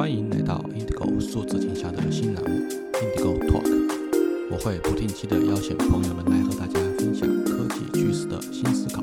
[0.00, 9.02] 欢迎来到 Indigo 数字天下的新栏目 Indigo Talk，我会不定期的邀请朋友们来和大家分享科技趋势的新思考。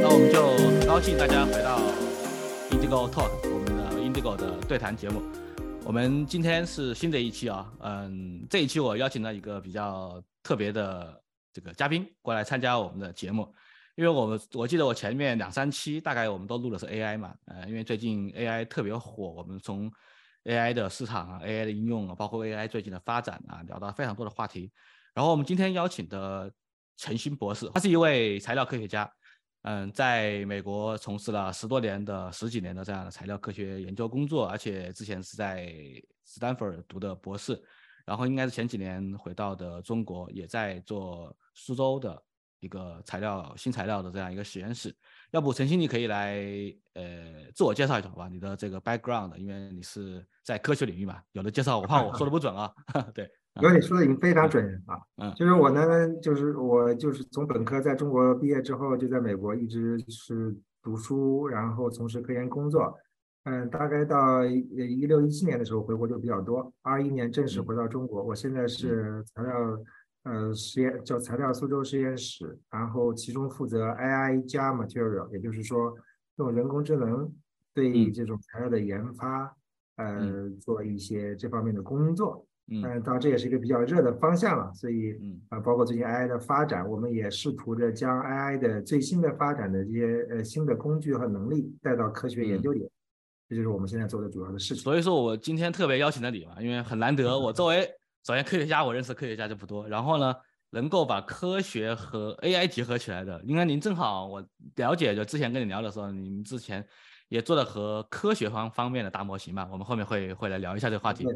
[0.00, 1.80] 那我们就很高兴大家回到
[2.70, 5.20] Indigo Talk，我们的 Indigo 的对谈节目。
[5.84, 11.20] 我们今天是新的一期啊，嗯，这一期我邀请了一个比较特别的
[11.52, 13.52] 这个嘉宾过来参加我们的节目。
[13.94, 19.92] 因为我们我记得我前面两三期大概我们都录的是 AI 嘛，呃，因为最近 AI 特别火，我们从
[20.44, 24.72] AI 的市场啊、AI 的应用啊，包括 AI 最近的发展啊，聊到非常多的话题。
[25.12, 26.50] 然后我们今天邀请的
[26.96, 29.12] 陈鑫博士，他是一位材料科学家，
[29.62, 35.70] 嗯，在美国从事了十多年的十几年的这样的材料科学研究工作，而且之前是在
[36.24, 37.62] 斯坦福读的博士，
[38.06, 42.22] 然后应该是前几年回到的中国，也在做苏州的。
[42.62, 44.94] 一个材料新材料的这样一个实验室，
[45.32, 46.36] 要不陈鑫你可以来
[46.94, 48.28] 呃自我介绍一下好吧？
[48.28, 52.72] 你的这个 background，因为你是在科学领域嘛，有的介绍我怕我说的不准啊。
[53.12, 53.28] 对，
[53.60, 54.96] 因为你说的已经非常准啊。
[55.16, 62.96] 嗯，就是我呢，就是我就是从本科在中国毕业之后，就在美国一直是读书，然后从事科研工作。
[63.42, 68.22] 嗯，大概到一六一七年的时候回国就比较多，二一年正式回到中国。
[68.22, 69.52] 我现在是材料。
[70.24, 75.92] 呃，实验叫材料苏州实验室，然后其中负责 AI 加 material，也就是说
[76.36, 77.28] 用人工智能
[77.74, 79.52] 对这种材料的研发，
[79.96, 82.46] 呃，做一些这方面的工作。
[82.68, 92.88] 嗯，当然这也是一个比较热的方向了，所以啊，包括最近 AI 的发展，我们也试图着将 AI 的最新的发展的这些呃新的工具和能力带到科学研究里，
[93.48, 94.84] 这就是我们现在做的主要的事情。
[94.84, 97.90] 所以说我今天特别邀请了你嘛，因为很难得， 我作为。
[98.24, 99.88] 首先，科学家我认识科学家就不多。
[99.88, 100.34] 然后呢，
[100.70, 104.44] 能够把科学和 AI 结合起来的，应该您正好我
[104.76, 106.86] 了解，就之前跟你聊的时候，你们之前
[107.28, 109.68] 也做了和科学方方面的大模型嘛。
[109.72, 111.26] 我们后面会会来聊一下这个话题，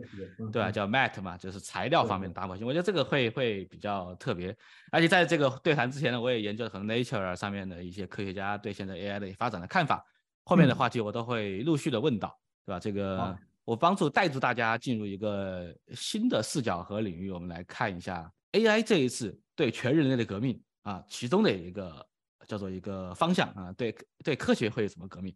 [0.53, 0.71] 对吧？
[0.71, 2.65] 叫 MAT 嘛，就是材料方面的大模型。
[2.65, 4.57] 我觉得这个会会比较特别。
[4.93, 10.05] 而且在这个对谈之前呢，我也研究了很多 Nature 上面的一些科学家对现在 AI 的发展的看法。
[10.45, 12.79] 后面的话题我都会陆续的问到，对吧？
[12.79, 13.37] 这个。
[13.67, 22.07] 我帮助带住大家进入一个新的视角和领域，我们来看一下 AI 这一次对全人类的革命啊，其中的一个
[22.47, 23.93] 叫做一个方向啊，对
[24.25, 25.35] 对科学会有什么革命？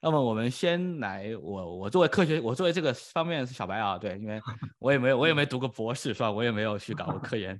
[0.00, 4.40] 那么我们先来，我我作为科学，我作为这个方面是小白啊，对，因为
[4.78, 6.30] 我也没有我也没读过博士是吧？
[6.30, 7.58] 我也没有去搞过科研，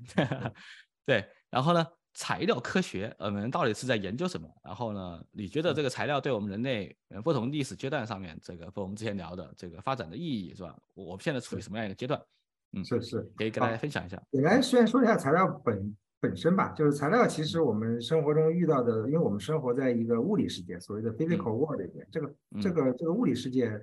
[1.04, 1.84] 对，然后呢？
[2.14, 4.48] 材料科学，我们到底是在研究什么？
[4.62, 10.76] 然后呢，你觉得这个材料对我们人类不同历史阶段上面，这个和我们之前聊的这个发展的意义是吧？
[10.94, 12.20] 我们现在处于什么样一个阶段？
[12.74, 14.22] 嗯，是是，可以跟大家分享一下。
[14.30, 23.78] 简单先说一下材料本本身吧，就是材料其实我们生活中遇到的，因为我们生活在一个物理世界，所谓的 physical world 里面，这个这个这个物理世界，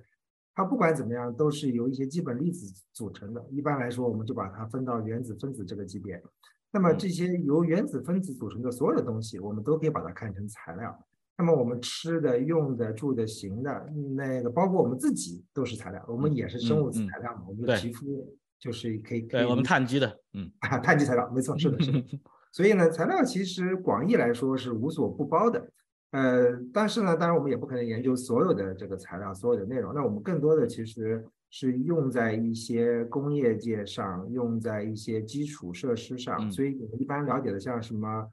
[0.53, 3.45] 它不管怎么样都是由一些基本粒子组成的。
[3.51, 6.21] 一般来说，我们就把它分到原子分子这个级别。
[6.71, 10.95] 那么这些由原子分子组成的所有的东西，我们都可以把它看成材料。
[11.37, 17.45] 那么我们吃的、用的、住的、行的，那个包括我们自己都是材料，我们也是生物材料嘛。
[17.47, 20.51] 我们的皮肤就是可以，对我们碳基的，嗯，
[20.83, 22.03] 碳基材料，没错，是的，是的。
[22.51, 25.71] 所以呢，材料其实广义来说是无所不包的。
[26.11, 29.93] 呃，但是呢，当然我们也不可能研究所有的这个材料、所有的内容。
[29.93, 31.25] 那我们更多的其实。
[31.51, 38.29] 是用在一些工业界上，用在一些基础设施上，所以我们一般了解的像什么，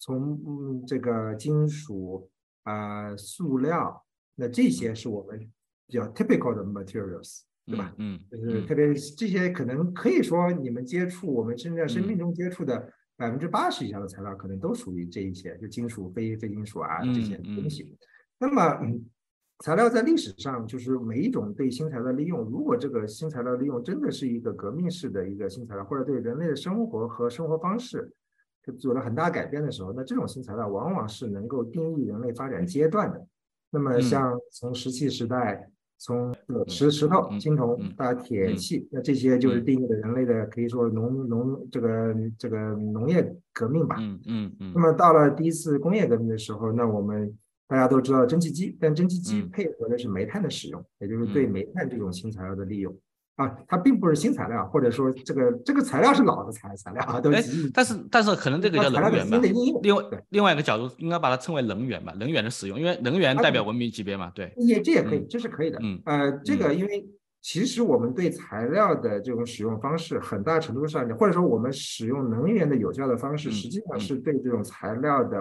[0.00, 2.28] 从这个金属
[2.64, 4.04] 啊、塑料，
[4.34, 5.38] 那这些是我们
[5.86, 7.94] 比较 typical 的 materials，对吧？
[7.98, 17.96] 嗯，就是特别这些可能可以说你们接触我们现在生命中接触的百分之八十以上的材料，可能都属于这一些，就金属、非非金属啊这些东西。
[18.38, 18.80] 那么。
[19.60, 28.12] 材料在历史上就是每一种对新材料利用，如果这个新材料利用真的是一个革命式的一个新材料，或者对人类的生活和生活方式
[28.78, 33.26] 做了很大改变的时候，那这种新材料往往是能够定义人类发展阶段的。
[33.70, 36.34] 那么像从石器时代，从
[36.68, 43.96] 石石头、青铜到铁器，那这些就是定义了人类的可以说农农这个这个农业革命吧。
[44.00, 44.72] 嗯嗯嗯。
[44.74, 47.34] 那么到了第一次工业革命的时候，那我们。
[47.68, 52.96] 大家都知道蒸汽机，但蒸汽机配合的是煤炭的使用，也就是对煤炭这种新材料的利用
[53.36, 57.68] 啊，它并不是新材料，或者说这个这个材料是老的材材料啊，都是。
[57.70, 59.38] 但是但是可能这个叫能源吧。
[59.82, 64.52] 另外另外一个角度应该把它称为能源吧，能源的使用，因为能源代表文明级别嘛，对。
[64.56, 65.78] 也这也可以，这是可以的。
[65.82, 67.04] 嗯呃，这个因为
[67.42, 75.38] 其实我们对材料的这种使用方式，很大程度上，或者说我们使用能源的有效的方式，实际上是对这种材料的。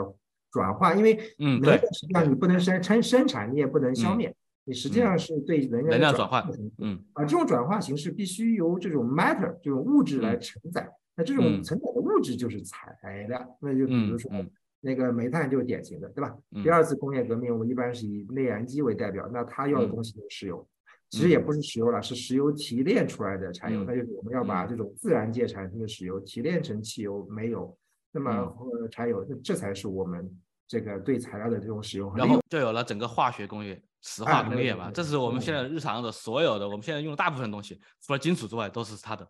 [0.55, 4.17] 转化，因为嗯，能量，实际上你不能生生生产，你也不能消嗯。
[4.17, 7.03] 灭，你实际上是对能源的能量转换换的形式嗯。
[7.11, 10.39] 啊，这种转化形式必须由这种 matter 这种物质来嗯。
[10.39, 10.89] 承载。
[11.17, 11.61] 那这种嗯。
[11.61, 12.95] 承载的物质就是材
[13.27, 14.31] 料，那就比如说
[14.79, 16.33] 那个煤炭就是典型的，对吧？
[16.55, 16.63] 嗯。
[16.63, 19.89] 第二次工业革命，我们一般是以内燃机为代表，那它要的嗯。
[19.89, 20.65] 东西就是石油。
[21.09, 27.77] 其实也不是石油了，是石油提炼出来的柴油，嗯那就是我们要把嗯这种自然界产生的石油提炼成汽油、煤油，
[28.11, 28.51] 那么
[28.91, 30.29] 柴油，那这才是我们
[30.67, 32.27] 这个对材料的这种使用然。
[32.27, 39.27] 后就有了整个化学工业、石哎化工业嘛，这是我们嗯现在日常的所有的，我们现在用的大部分东西，除了金属之外，都是它的。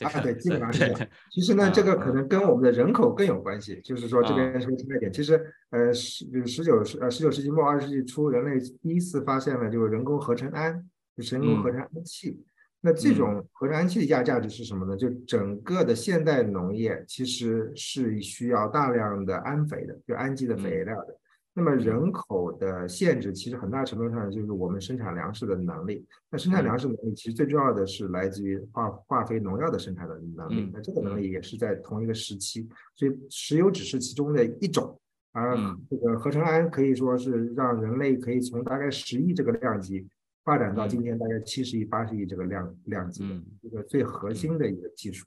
[0.00, 0.94] 啊，对，基本上是。
[1.30, 3.80] 其实呢，这个啊可能跟我们的人口更有关系。
[3.82, 5.10] 就是说，这啊边是个差一点。
[5.10, 10.86] 其实，呃，十十九世呃十九世纪末二十世纪初，人类第一次发现了就是人工合成氨，
[11.16, 12.44] 就是人工合嗯成氨气。
[12.80, 14.96] 那这嗯种合成氨气的价价值是什么呢？
[14.96, 21.18] 就整个的现代农业其实是需要大量的氨肥的，就氨基的肥嗯料的。
[21.58, 26.06] 那么人口的限制，其实很大程度上就是我们生产粮食的能力。
[26.30, 30.70] 那生产粮食能力，其实最重要的是来自于化化肥、农药的生产的能力嗯。
[30.74, 35.00] 那这个能力也是在同一个时期，所以石油只是其中的一种，
[35.32, 40.06] 而嗯这个合成氨可以说是让人类可以从大概十亿这个量级
[40.46, 40.88] 发展到嗯。
[40.88, 45.26] 今天大概七十亿、八十亿这个量量级的嗯一个最核心的一个技术。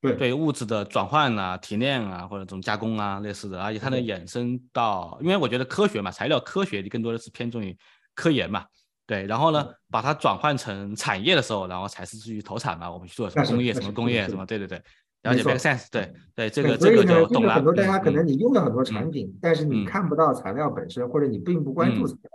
[0.00, 0.14] 对。
[0.14, 7.76] 对物质的转换啊、提炼啊，或者这种加工啊类似的，而且它能衍生到，因为我觉得科学嘛，材料科学更多的是偏重于
[8.14, 8.64] 科研嘛，
[9.06, 14.80] 对，然后呢，把它转换成产业的时候，然后才是去投产嘛，我们去做什么工业、什么工业、什么，对对对，
[15.24, 19.84] 了解错 make sense，对对，这个这个就懂了，很多大家嗯可能你用了很多嗯产品，但是你嗯。
[19.84, 22.08] 看不到材料本身，或者你并不关注嗯。
[22.08, 22.30] 材料，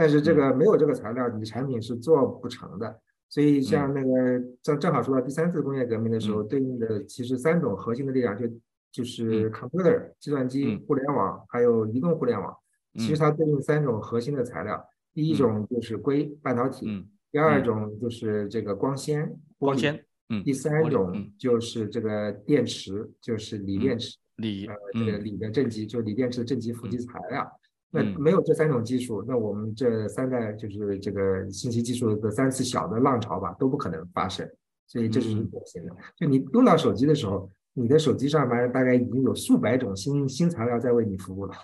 [0.00, 0.36] 但是这嗯。
[0.36, 2.98] 个没有这个材料，你产品是做不成的。
[3.28, 8.48] 所以像那个正正好说到第三次工业革命的时候，对应的其实三种核心的力量就
[8.90, 9.52] 就是嗯。
[9.52, 12.56] computer 计算机嗯、互联网还有移动互联网。
[12.94, 13.18] 其实嗯。
[13.18, 14.82] 它对应三种核心的材料，
[15.12, 15.36] 第一嗯。
[15.36, 17.06] 种就是硅半导体，嗯。
[17.30, 17.64] 第二嗯。
[17.64, 20.42] 种就是这个光纤光纤，嗯。
[20.42, 21.30] 第三种嗯。
[21.38, 24.16] 就是这个电池，就是锂电池。
[24.36, 25.24] 锂呃，这个嗯。
[25.24, 27.59] 锂的正极，就是锂电池的正极负极嗯材料。
[27.92, 34.48] 那嗯没有这三种技术，那我们这三代就是这个信息技术的三次小的浪潮吧，都不可能发生。
[34.86, 35.92] 所以这是嗯可行的。
[36.16, 41.54] 就你用到手机的时候，你的手机上面大概已经有数百种新新材料在为你服务了，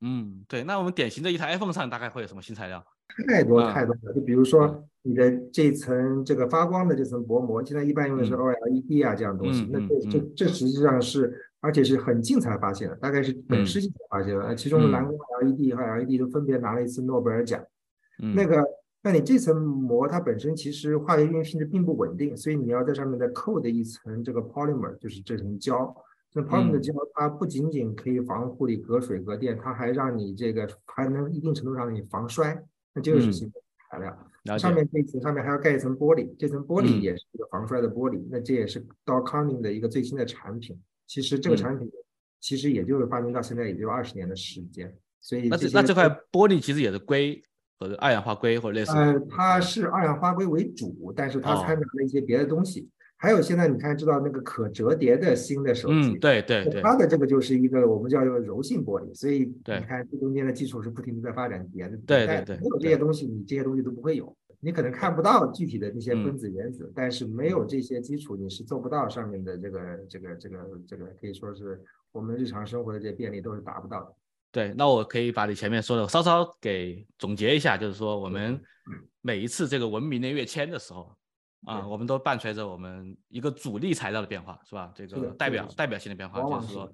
[0.00, 2.84] 嗯，对，那我们典型的一台 iPhone 上大概会有什么新材料？
[3.28, 4.12] 太多啊太多了。
[4.14, 11.45] 就比如说你的这层这个发光的这层薄膜，现在一般用的是嗯 OLED 啊这样东西嗯，那嗯这这这实际上是。
[11.60, 14.44] 而且是很近才发现的，大概是本嗯世纪才发现的。
[14.44, 17.64] 呃其中嗯蓝光 LED 和 LED 都分别拿了一次诺贝尔奖。
[18.22, 18.64] 嗯，那个，
[19.02, 25.94] 那你这层膜它本身其实化学应用性质并不稳定，所以你要在上面再扣的一层这个 polymer，就是这层胶。
[26.30, 32.62] 这 polymer 的嗯胶它不仅仅可以防护你隔水隔电，它还让你这个还能一定程度上让你防摔。
[32.94, 33.54] 那这个是嗯新的
[33.90, 34.10] 材料。
[34.44, 38.24] 了上，面这一层上面还要盖一层玻璃，这层玻璃嗯也是一个防摔的玻璃。
[38.30, 40.78] 那这也是 Dow Corning 的一个最新的产品。
[41.06, 41.90] 其实这个嗯产品
[42.40, 47.42] 其实也就是发明到现在也就二十年的时间，所以那这那这块玻璃其实也是硅
[47.78, 52.88] 或者二氧化硅或者类似的，呃，它是二氧化硅为主，但是它哦掺杂了一些别的东西。
[53.18, 61.96] 还有现在你看知道那个可折叠的新的手机，嗯，对对对，它的这个就是一个我们叫做柔性玻璃，所以对你看这中间的技术是不停的在发展迭的。
[62.06, 64.36] 对对对没有这些东西，你这些东西都不会有。
[64.60, 71.82] 你可能看不到具体的那些嗯分子原子，但是没有这些基础，你是做不到上面的这个这个这个这个可以说是
[72.12, 74.14] 我们日常生活的这些便利都是达不到的。
[74.50, 81.14] 对，那我可以把你前面说的稍稍给总结一下，就是说我们嗯每一次这个文明的跃迁的时候，
[81.66, 84.90] 啊，对我们都伴随着我们一个主力材料的变化，是吧？
[84.94, 86.90] 这个代表代表性的变化，就是说。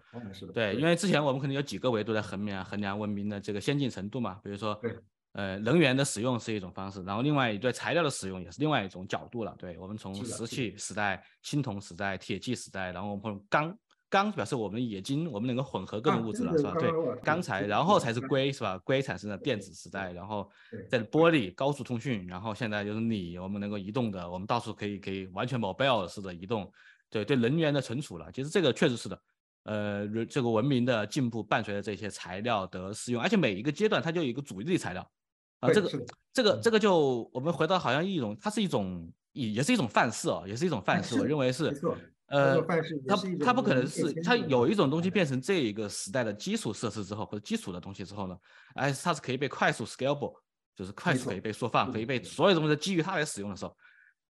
[0.53, 4.97] 对，因为之前我们可能有几个维度来衡量衡量文明的这个先进程度嘛，比如说对，
[5.33, 9.55] 呃，能源的使用是一种方式，然后另外对材料的使用也是另外一种角度了。
[9.59, 13.79] 对，我们从石器时代、青铜时代、铁器时代，然后我们从钢
[14.11, 16.75] 钢表示我们冶金，我们能够混合各啊种物质了，是吧？
[16.79, 16.91] 对
[17.23, 18.77] 钢材，然后才是硅，是吧？
[18.85, 26.71] 硅产生的电子时代，然后对在玻璃、高速通讯，然后现在就是锂，我们能够移动的，我们到处可以可以完全 mobile 式的移动，
[27.09, 29.19] 对对，能源的存储了，其实这个确实是的。
[29.65, 35.09] 呃，这个文明的进步伴随着这些材料的使用，而且每一个阶段它就有一个主力材料
[35.63, 35.89] 啊，这个
[36.33, 41.73] 这个嗯这个就我们回到好像一种，它是一种也也是一种范式哦，也是一种范式，我认为是
[42.27, 42.61] 呃
[43.07, 48.37] 它它不可能是它有一种东西变成这一个时代的基础设施之后，或者基础的东西之后呢，
[48.75, 50.35] 哎，它是可以被快速 scalable，
[50.75, 53.77] 就是快速可以被缩放，可以被所有东西基于它来使用的时候，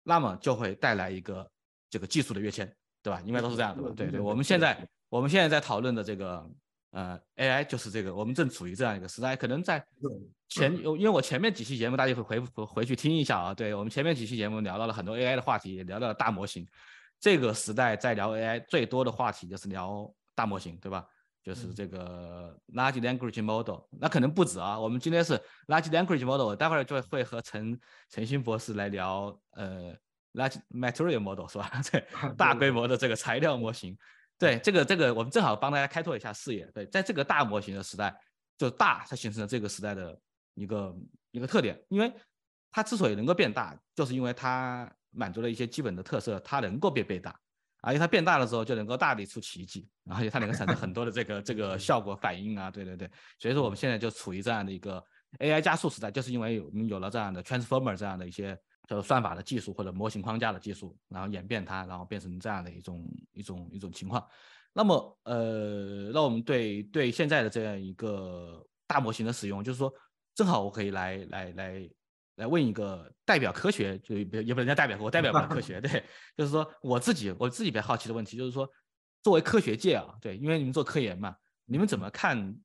[0.01, 1.47] 那么就会带来一个
[1.91, 2.65] 这个技术的跃迁，
[3.03, 3.21] 对吧？
[3.23, 3.93] 应该都是这样的吧？
[3.95, 6.43] 对对我们现在我们现在在讨论的这个
[6.91, 9.35] 呃，AI 就是这个，我们正处于这样一个时代。
[9.35, 9.85] 可能在
[10.47, 13.53] 前，因为我前面几期节目大家会回回回去听一下啊。
[13.53, 16.67] 对我们前面几期节目聊到了很多 AI 的话题，也聊到了大模型。
[17.19, 21.05] 这个时代在聊 AI 最多的话题就是聊大模型，对吧？
[21.43, 23.81] 就是这个 large language model。
[23.91, 27.79] 那可能不止啊，我们今天是 large language model，我待会儿就会和陈
[28.09, 29.95] 陈新博士来聊呃
[30.33, 31.71] large material model 是吧？
[31.91, 32.03] 对，
[32.35, 33.95] 大规模的这个材料模型。
[34.39, 36.65] 对这个这个，我们正好帮大家开拓一下视野。
[36.67, 38.17] 对，在这个大模型的时代，
[38.57, 40.17] 就大它形成了这个时代的
[40.53, 40.95] 一个
[41.31, 41.77] 一个特点。
[41.89, 42.09] 因为
[42.71, 47.37] 它之所以能够变大，就是因为它满足了一些基本的特色，它能够变变大，
[47.81, 52.71] 而且它变大的时候就能够大力出奇迹，而且它能够产生很多的这个这个效果反应啊。
[52.71, 55.03] 对对对，所以说我们现在就处于这样的一个
[55.39, 58.57] AI 加速时代，就是因为我们有了这样的 Transformer 这样的一些。
[58.89, 64.27] 叫算法的技术或者模型框架的技术，然后演变它，然后变成这样的一种一种一种情况。
[64.73, 69.93] 那么，呃，那我们对对现在的这样一个大模型的使用，就是说，
[70.33, 71.89] 正好我可以来来来
[72.37, 76.03] 来问一个代表科学，就也也不能叫代表，我代表不了科学， 对，
[76.35, 78.67] 就是说我自己我自己比较好奇的问题，就是说，
[79.21, 82.55] 作为科学界啊，对，因为你们做科研嘛，你们怎么看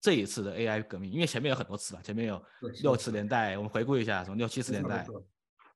[0.00, 1.10] 这一次的 AI 革命？
[1.10, 2.42] 因为前面有很多次了，前面有
[2.82, 5.06] 六十年代，我们回顾一下，从六七十年代。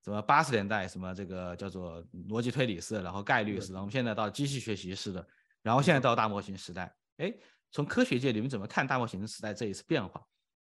[0.05, 5.27] 什么八十年代什么这个叫做逻辑推理式，然后概率式，然后我们现在到机器学习式的，
[5.63, 6.95] 然后现在到大模型时代。
[7.19, 7.35] 哎，
[7.71, 10.23] 从科学界你们怎么看大模型时代这一次变化？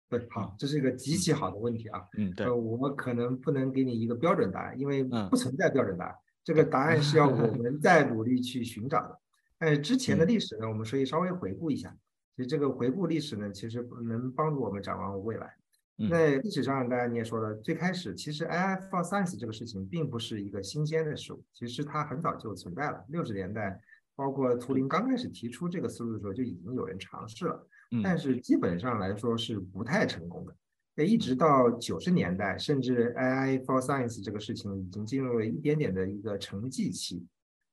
[0.10, 2.02] 对，好，这是一个极其好的问题啊。
[2.18, 2.50] 嗯，对。
[2.50, 9.20] 我可能不能给你一个标准答案，因为不存在标准答案，这个答案是要我们 再努力去寻找的。
[9.60, 11.94] 但是之前的历史呢，我们可以稍微回顾一下。
[12.36, 15.54] 其实这个回顾历史呢，其实能帮助我们展望未来。
[16.00, 23.04] 那历史上，大家你也说了，最开始其实 AI for science 这个事情并不是一个新鲜的事物，其实它很早就存在了。
[23.10, 23.82] 六十年代，
[24.16, 27.68] 包括图灵刚开始提出这个思路的时候，就已经有人尝试了，
[28.04, 30.56] 但是基本上来说是不太成功的。
[30.96, 37.26] 那一直到九十年代，甚至 AI for science 这个事情已经进入了一点点的一个沉寂期。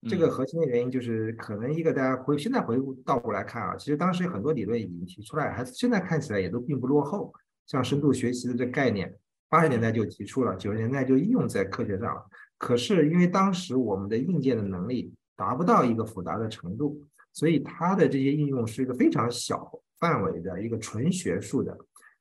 [0.09, 7.33] 这个核心的原因就是，可能一个大家回现在回顾倒过来看啊，其实当时有很多理论已经提出来，还现在看起来也都并不落后。
[7.67, 9.15] 像深度学习的这概念，
[9.49, 12.25] 八十年代就提出了，九十年代就应用在科学上了。
[12.59, 17.03] 可是因为当时我们的硬件的能力达不到一个复杂的程度，
[17.33, 21.77] 所以它的这些应用是一个非常小范围的一个纯学术的。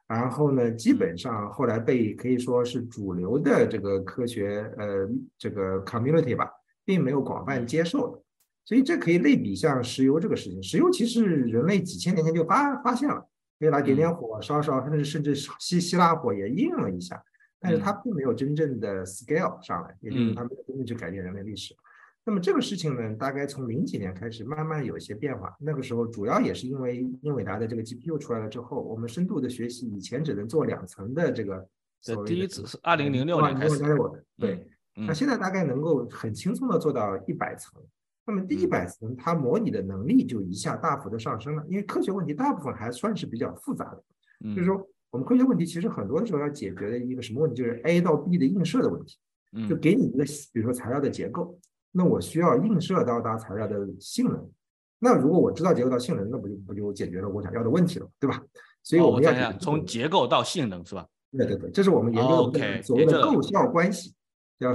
[0.07, 6.49] 然后呢，基本上后来被可以说是主流的这个科学呃这个 community 吧，
[6.83, 8.21] 并没有广泛接受的。
[8.65, 13.27] 所以这可以类比像石油这个事情，石油其实人类几千年前就发发现了。
[13.63, 17.23] 可以来点点火烧烧，甚至甚至希希腊火也应用了一下，
[17.61, 21.73] 但是它并没有真正的 scale 上来，也就是它没有真正去改变人类历史。
[22.25, 25.55] 那么这个事情呢，大概从零几年开始慢慢有一些变化。
[25.59, 31.65] 那个时候主要也是因为英伟达的这个 GPU 出来了之后，我们深度的学习以前只能做两层的这个，
[32.01, 33.79] 这第一次是二零零六年开始，
[34.37, 37.81] 对，那现在大概能够很轻松的做到一百层。
[38.25, 41.63] 那么第一百层，它模拟的能力就一下大幅的上升了。
[41.67, 44.03] 因为科学问题大部分还算是比较复杂的，
[44.55, 49.17] 就是说我们科学问题其实很多的时候要解决的一个什么问题，就是 A 到 B 的映射的问题。
[49.69, 51.55] 就给你一个比如说材料的结构，
[51.91, 54.49] 那我需要映射到它材料的性能。
[54.97, 58.41] 那如果我知道结构到性能，那不就不就解决了我想要的问题了，对吧？
[58.81, 61.05] 所以我们要从结构到性能是吧？
[61.31, 64.15] 对对对，这是我们研究的所谓的构效关系。
[64.59, 64.71] 叫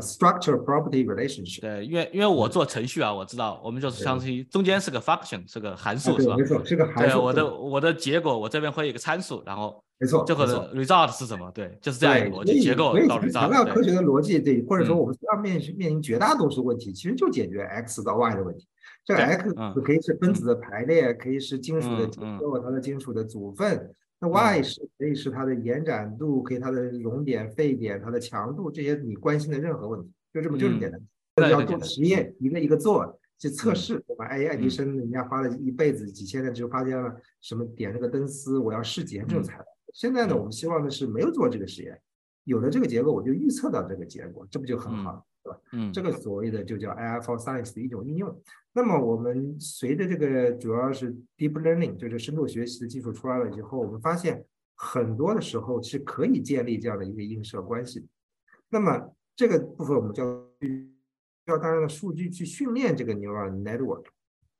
[0.00, 1.60] structure property relationship。
[1.60, 6.36] 对，因为因为我做程序啊，我知道我们就是相当于中间是个 function，是个函数，是吧？
[6.36, 7.16] 没错，是个函数。
[7.16, 11.50] 对，我的我的结果我这边会有一个参数，然后没错，这个 result 是什么？
[11.52, 13.72] 对，就是这样一个逻辑结构到 result。
[13.72, 18.66] 科学的逻辑，对，或者说我们要面面临绝大多数问题，其实就解决 x 到 y 的问题。
[19.04, 19.54] 这 x
[19.84, 23.94] 可以是分子的排列，可以是金属的结构，它的金属的组分。
[24.20, 31.00] 那 y 是可以是它的延展度，可以它的熔点、沸点、它的强度，这些你关心的任何问题，就这么就是简单。
[31.50, 34.26] 要做实验，一个一个做去测试，对吧？
[34.26, 39.64] 哎，爱迪生人家花了一辈子几千年，就发现了什么点那个灯丝，我要试几这种材料。
[39.92, 42.00] 现在呢，我们希望的是没有做这个实验，
[42.44, 45.26] 有了这个结果，我就预测到这个结果，这不就很好？
[45.44, 45.60] 对吧？
[45.72, 48.42] 嗯，这个所谓的就叫 AI for science 的一种应用。
[48.72, 58.06] 那么我们随着这个主要是 deep learning，就是深度学习的技术出来了以后，我们发现很多的时候是可以建立这样的一个映射关系。
[58.70, 60.24] 那么这个部分我们叫
[61.46, 64.06] 要大量的数据去训练这个 neural network，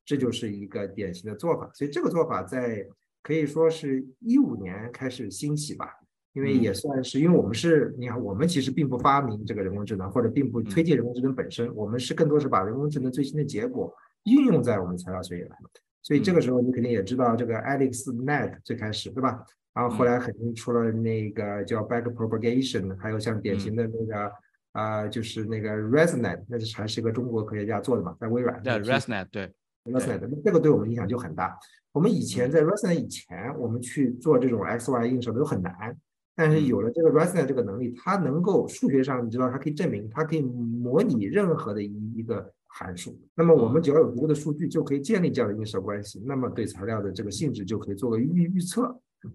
[0.05, 1.71] 这就是一个典型的做法。
[1.73, 2.87] 所以这个做法在
[3.23, 5.89] 可以说是一五年开始兴起吧。
[6.35, 15.57] 因为也算是，因为我们是，你看，我们其实并不发明这个人工智能，或者并不推荐人工智能本身，我们是更多是把人工智能最新的结果应用在我们材料学里来。
[16.03, 19.43] 所以这个时候你肯定也知道这个 AlexNet 最开始对吧？
[19.73, 24.33] 然后后来肯定出了那个叫 Backpropagation，还有像典型的那个
[24.73, 28.61] 啊，就是那个 ResNet，那是还是一个中国科学家做的嘛，在微软。
[28.61, 29.53] 对 ResNet，对
[29.85, 31.57] ResNet，这个对我们影响就很大。
[31.93, 35.97] 我们以前在 ResNet 以前，我们去做这种 XY 映射都很难。
[36.37, 43.17] 但是有了这个 ResNet 这个能力，它能够数学上你知道，它可以证明，它可以模拟任何的一一个函数。
[43.37, 46.21] 那么我们只要有足够的数据，就可以建立这样的映射关系。
[46.27, 48.93] 那么对材料的这个性质就可以做个预预测。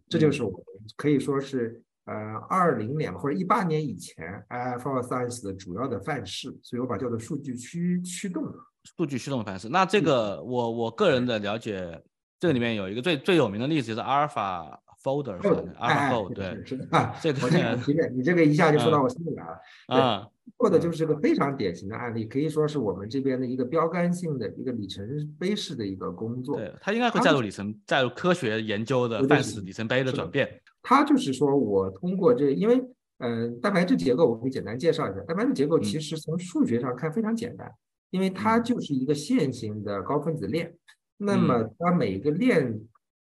[0.09, 0.59] 这就是我们
[0.97, 2.13] 可以说是呃
[2.49, 6.53] 二零年或者一八年以前 Alpha Science 的主要的范式。
[6.61, 8.43] 所以我把叫做数据驱驱动
[8.83, 9.69] 数据驱动范式。
[9.69, 12.03] 那这个我我个人的了解，
[12.39, 14.77] 这个里面有一个最最有名的例子就是 Alpha。
[15.03, 19.59] Folder 是吧？AlphaFold 对，是的啊，这个你这你这个一下就说到我心里来了。
[19.87, 20.27] 啊，
[20.57, 25.07] 做的就是个非常典型的案例，可以说是我们这边的一个标杆性的一个里程
[25.39, 26.57] 碑式的一个工作。
[26.57, 30.61] 对，它应该会载入里程，载入科学研究的范式里程碑的转变。
[30.81, 32.83] 它就是说我通过这，因为
[33.19, 35.21] 嗯，蛋白质结构我可以简单介绍一下。
[35.21, 37.71] 蛋白质结构其实从数学上看非常简单，
[38.09, 40.73] 因为它就是一个线性的高分子链，
[41.15, 42.79] 那么它每一个链。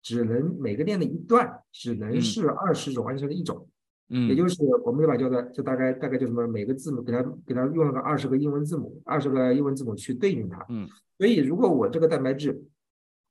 [0.06, 3.68] 只能每个链的一段只能是二十种氨基酸的一种，
[4.10, 12.54] 嗯，也就是我们就把叫做就大概大概就什么每个字母给它给它用了个二十个英文字母，二十个英文字母去对应它，嗯，所以如果我这个蛋白质，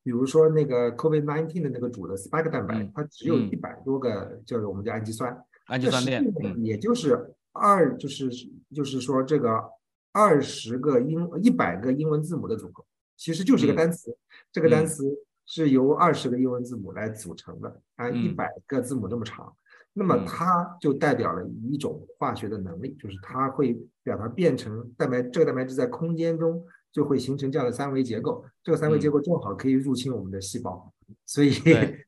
[0.02, 5.32] 比如说那个 COVID-19 的那个主的 spike 蛋白，它只有一百多个叫做我们叫氨基酸，
[5.66, 6.24] 氨基酸链，
[6.64, 8.28] 也就是二就是
[8.74, 9.62] 就是说这个
[10.10, 12.84] 二十个英一百个英文字母的组合，
[13.16, 14.16] 其实就是一个单词，
[14.50, 15.04] 这个单词。
[15.46, 19.54] 是由二十个英文字母来组成的，啊，一百个字母这么长，
[19.92, 30.92] 那么它就代表了一种化学的能力，就是它会把它变成蛋白，这个蛋白质在空间中就会形成这样的三维结构，这个三维结构正好可以入侵我们的细胞，
[31.26, 31.52] 所以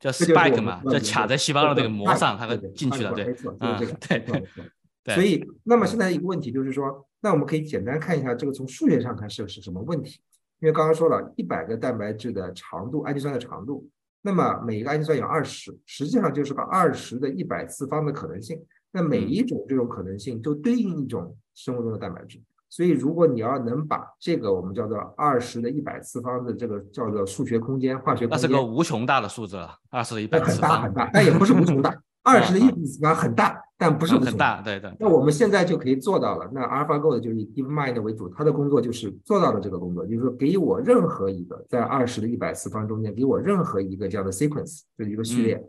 [0.00, 5.14] 叫 spike 嘛，就卡在细胞的那个膜上，它就进去了，对，没错，就是这个，对对。
[5.14, 10.20] 所以，那么现在一个问题就是说，那我们可以简单看一下这个从数学上看是是什么问题。
[10.60, 13.88] 因为刚刚说了一百个蛋白质的长度，氨基酸的长度，
[14.22, 18.60] 那么每一个氨基酸有二十，实际上就是个二十的一百次方的可能性。
[18.92, 22.40] 那每一种这种可能性就对应一种生物中的蛋白质。
[22.68, 31.94] 所以如果你要能把这个我们叫做二十的一百次方的这个叫做数学空间、化学空间，那是个无穷大的数字了，二十的一百次方很大很大，但也不是无穷大。
[32.24, 34.90] 二十的一百次方很大，但不是很大，对对。
[34.98, 36.50] 那我们现在就可以做到了。
[36.52, 45.62] 那 AlphaGo 的就是以 DeepMind 为主，它的工作就是做到了这个工作，就是说给我任何一个在二十的一百次方中间，给我任何一个这样的 sequence，就是一个序列，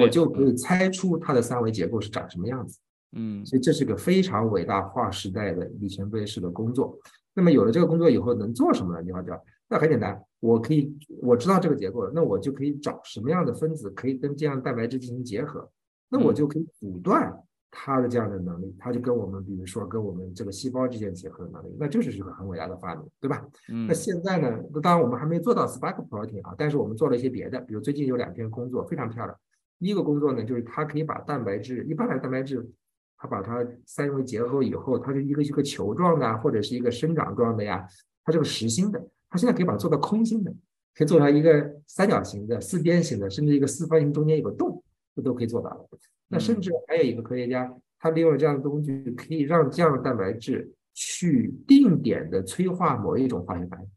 [0.00, 2.78] 我就可以猜出它的三维结构是长什么样子。
[3.12, 6.98] 嗯，所以这是个非常伟大划时代的里程碑式的工作。
[7.34, 9.02] 那么有了这个工作以后，能做什么呢？
[9.02, 15.70] 你好，叫那很简单，我可以我知道这个结构了，那我就可以找什么样的分子可以跟这样蛋白质进行结合。
[16.12, 17.32] 那我就可以阻断
[17.70, 23.46] 它的这样的能力，它就跟我们，比如说跟我们这个细胞之间结合的能力，那就是一个很伟大的发明，对吧？
[23.68, 23.86] 嗯。
[23.86, 24.60] 那现在呢？
[24.72, 29.36] 那当然我们还没做到 Spark protein 啊，但是我们做了一些别的，比如最近有两篇工作非常漂亮。
[29.78, 32.68] 第一个工作呢，就是它可以把蛋白质，一般的蛋白质，
[33.16, 37.86] 它把它三维结合以后，它是一个一个球状的，或者是一个生长状的呀，
[38.24, 40.52] 它是个实心的，它现在可以把它做到空心的，
[40.94, 44.82] 可以做成一个三角形的、四边形的，甚至一个四方形中间有个洞。
[45.14, 45.88] 这都可以做到了。
[46.28, 53.88] 那甚至还有一个科学家，他利用这样的工具，可以让这样的蛋白质去定点的催化某一种化学反应。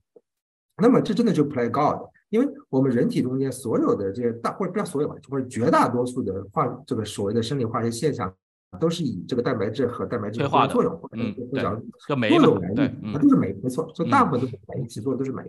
[0.81, 8.33] 那么这真的就 play God，因为我们人体中间所有的这些大或者不要所有吧，或者绝大多数的化这个所谓的生理化学现象，
[8.79, 15.43] 都是以这个蛋白质和蛋白质的作用或者或者作用来对，它都是酶，没错，所以大部分都是酶，起作用都是酶。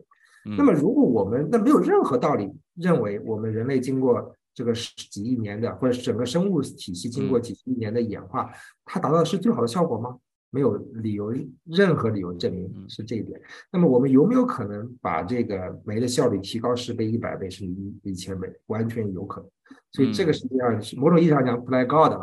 [0.58, 8.50] 那么如果我们那没有任何道理认为我们人类经过这个十几亿年的，或者整个生物体系经过几十亿年的演化，
[8.84, 10.16] 它达到的是最好的效果吗？
[10.50, 13.40] 没有理由，任何理由证明是这一点。
[13.72, 18.48] 那么我们有没有可能把这个酶的效率提高十倍、一百倍，甚至一一千倍？
[18.66, 19.50] 完全有可能。
[19.90, 22.22] 所以这个实际上是某种意义上讲 play God 了。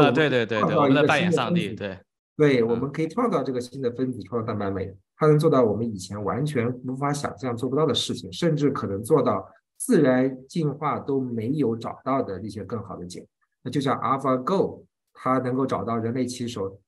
[0.00, 1.72] 啊， 对对对对，我们在扮演上帝。
[1.76, 1.96] 对，
[2.36, 9.48] 对，我们可以创造这个新的分子，创造蛋白酶，它能做到我们以前完全无法想象做不到的事情，甚至可能做到。
[9.78, 13.26] 自然进化都没有找到的一些更好的解，
[13.62, 16.78] 那就像 AlphaGo，它能够找到人类棋手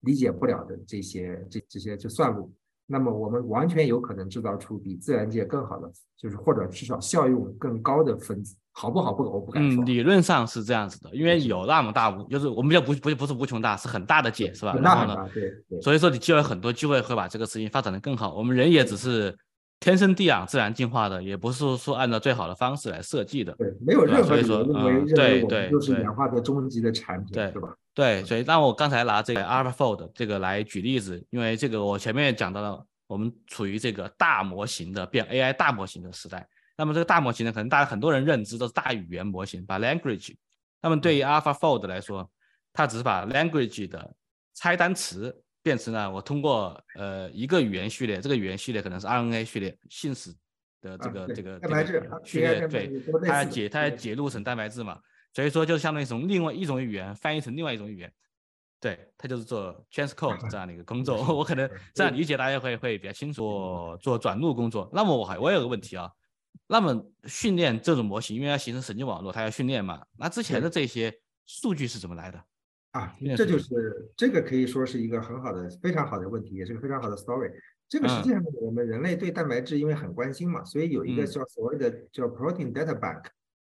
[0.00, 2.52] 理解不了的这些这这些就算路，
[2.86, 9.12] 那么我们完全有可能制造出比自然界更好的，就是或者至少效用更高的分子，好不好？
[9.12, 9.82] 不，我不敢说。
[9.82, 14.72] 嗯，理论上是这样子的，因为有那么大无，就是我们叫不不不是无穷大，是很大的解，是吧？
[14.72, 15.80] 很大很大，对对。
[15.82, 19.36] 所以说你就有很多机会会把这个事情发展的更好，我们人也只是。
[19.78, 23.52] 天生地养、自然进化的，也不是说按照最好的方式来设计的。
[23.54, 27.74] 对，没有任何理由认为认为我们就是演化的终极的产品，对吧？
[27.94, 36.46] 对，所以那我刚才拿这个 AlphaFold 这个来举例子，因为这个我前面讲到了，我们处于这个大模型的变 AI 大模型的时代。
[36.76, 40.34] 那么这个大模型呢，可能大家很多人认知都是大语言模型，把 language。
[40.82, 42.30] 那么对于 AlphaFold 来说，
[42.72, 44.14] 它只是把 language 的
[44.54, 50.32] 拆单词变成了我通过呃一个语言序列，这个语言序列可能是 RNA 序列、信使
[50.80, 55.00] 的这个这个蛋白质序列，对，它解它解录成蛋白质嘛，
[55.34, 58.12] 所以说就相当于从另外一种语言翻译成另外一种语言，
[58.80, 61.16] 对，它就是做 transcode 这样的一个工作。
[61.34, 63.98] 我可能这样理解，大家会会比较清楚。
[64.00, 66.08] 做转录工作，那么我还我有个问题啊。
[66.68, 70.00] 那么训练这种模型，因为要形成神经网络，它要训练嘛。
[70.16, 71.12] 那之前的这些
[71.44, 72.40] 数据是怎么来的？
[72.96, 77.52] 啊，这就是这个可以说是一个很好的、非常好的问题，也是个非常好的 story。
[77.88, 83.24] 这个实际上我们人类对蛋白质因为很关心嘛，所以有一个叫所谓的叫 protein data bank，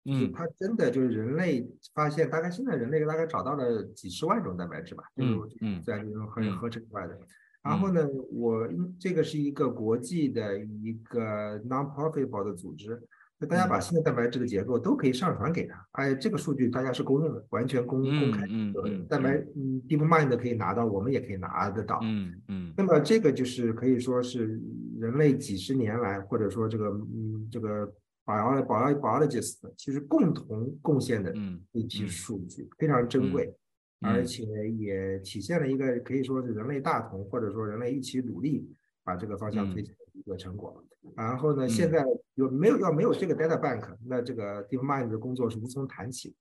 [0.04, 7.18] 嗯，它真的就是人类发现，大概现在人类大概找到了几十万种蛋白质吧，嗯嗯，自然界中合合成出来的。
[7.62, 8.68] 然后呢，我
[9.00, 13.02] 这个是一个国际的一个 non-profitable 的组织，
[13.38, 22.72] 那大家把新的蛋白质的结构都可以上传给他，哎，这个数据大家是公认的，完全公公开，嗯嗯，蛋白嗯 DeepMind 可以拿到，我们也可以拿得到，嗯嗯。
[22.76, 24.60] 那么这个就是可以说是
[24.98, 27.92] 人类几十年来，或者说这个嗯这个
[28.24, 31.34] biologist 其实共同贡献的
[31.72, 33.54] 一批数据，非常珍贵。
[34.00, 34.44] 而且
[34.78, 38.70] 也体现了一个可以说是人类大同，或者说人类一起努力
[39.02, 39.90] 把这个方向推进。
[39.92, 40.82] 的一个成果。
[41.14, 46.34] 然后呢，现在有没有要没有这个 data bank，那这个 DeepMind 的工作是无从谈起。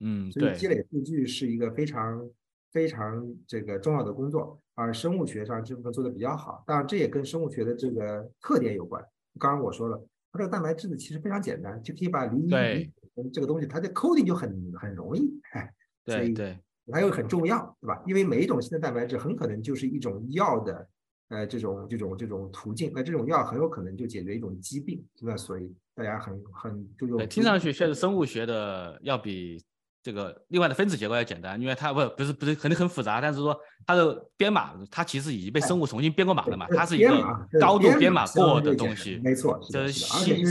[0.00, 2.28] 嗯，所以积累数据是一个非常
[2.72, 4.60] 非常这个重要的工作。
[4.74, 9.02] 而生物学上这部分做的比较好，当然这也跟生物学的这个特点有关。
[9.38, 9.96] 刚刚我说了，
[10.32, 15.40] 它这个蛋白质呢其实非常简单，就可以把离离这个东西，它的 coding 就很很容易。
[15.52, 15.72] 哎，
[16.04, 16.58] 对对。
[16.92, 18.02] 还有很重要，对吧？
[18.04, 20.88] 因为每一种新的蛋白质很可能就是一种药的，
[21.30, 22.92] 呃，这种这种这种途径。
[22.94, 27.26] 那这种药很有可能就解决一种疾病，那所以大家很很就用。
[27.28, 29.62] 听上去确实生物学的要比
[30.02, 37.12] 这个另外的分子结构要简单，因为它不不是不是肯定很复杂，但是说它的编码它其实已经被生物重新编过码了嘛，它是一个
[37.60, 39.92] 高度编码过的东西，没错，就是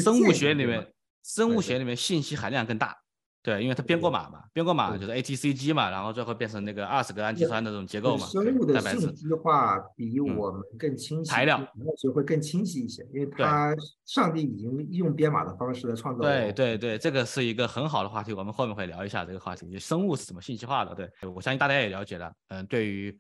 [0.01, 2.97] 生物学里面生物学里面信息含量更大。
[3.41, 8.27] 对，因为它编过码嘛，编过码就是 ATCG 嘛，然后最后变成那个二十个氨基酸的这种结构嘛。
[8.27, 11.57] 生物的信息化比我们更清晰，材料
[11.97, 13.73] 所以会更清晰一些，因为它
[14.05, 16.21] 上帝已经用编码的方式来创造。
[16.21, 20.93] 对对对，这个是一个很好的话题，我们后面会聊一下这个话题，生物是怎么信息化的。
[20.93, 23.17] 对我相信大家也了解了，嗯，对于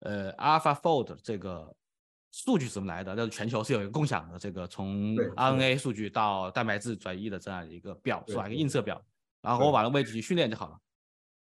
[0.00, 1.74] 呃 AlphaFold 这个
[2.30, 8.46] 数据怎么来的，是全球是有一个共享的，这个从 RNA 数据到蛋白质转移的这样一个表，是吧？
[8.46, 9.02] 一个映射表。
[9.46, 10.76] 然后我把那位置去训练就好了。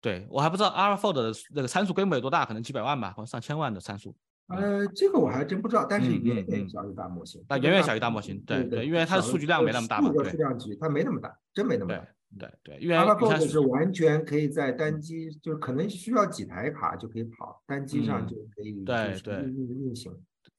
[0.01, 4.15] 对我还不知道 AlphaFold 的那个参数规模有多大，可能几百万吧，或者上千万的参数。
[4.49, 7.43] 呃，这个我还真不知道，但是远远小于大模型。
[7.49, 10.13] 那远远小于大模型，对对，因为它的数据量没那么大嘛。
[10.13, 12.05] 数据量级它没那么大，真没那么大。
[12.37, 20.13] 对对，因为 AlphaFold 是完全可以在单机，就是可能需要几台卡就可以跑，单机上就可以对对运运行。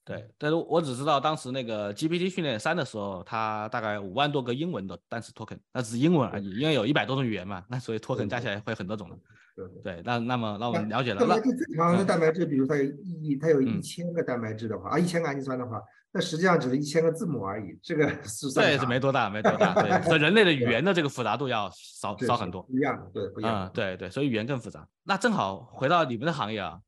[0.06, 9.16] 对，但是我只知道当时那个 GPT 训练三的时候，它大概五万多个英文的单词 token，那只是英文而已，因为有一百多种语言嘛，那所以 token 加起来会很多种的。
[9.56, 11.18] 对对，那那么那我们了解了。
[11.18, 22.64] 蛋白质正常的蛋白质，比如它有一它有一千个蛋白质的话，啊，一千个氨基酸的话，那实际上只是一千个字母而已，这个 是对是没多大没 多大，对，和人类的语言的这个复杂度要少少很多。
[22.68, 23.66] 一样，对，不一样。
[23.66, 24.86] 嗯，对对，所以语言更复杂。
[25.02, 26.78] 那正好回到你们的行业啊。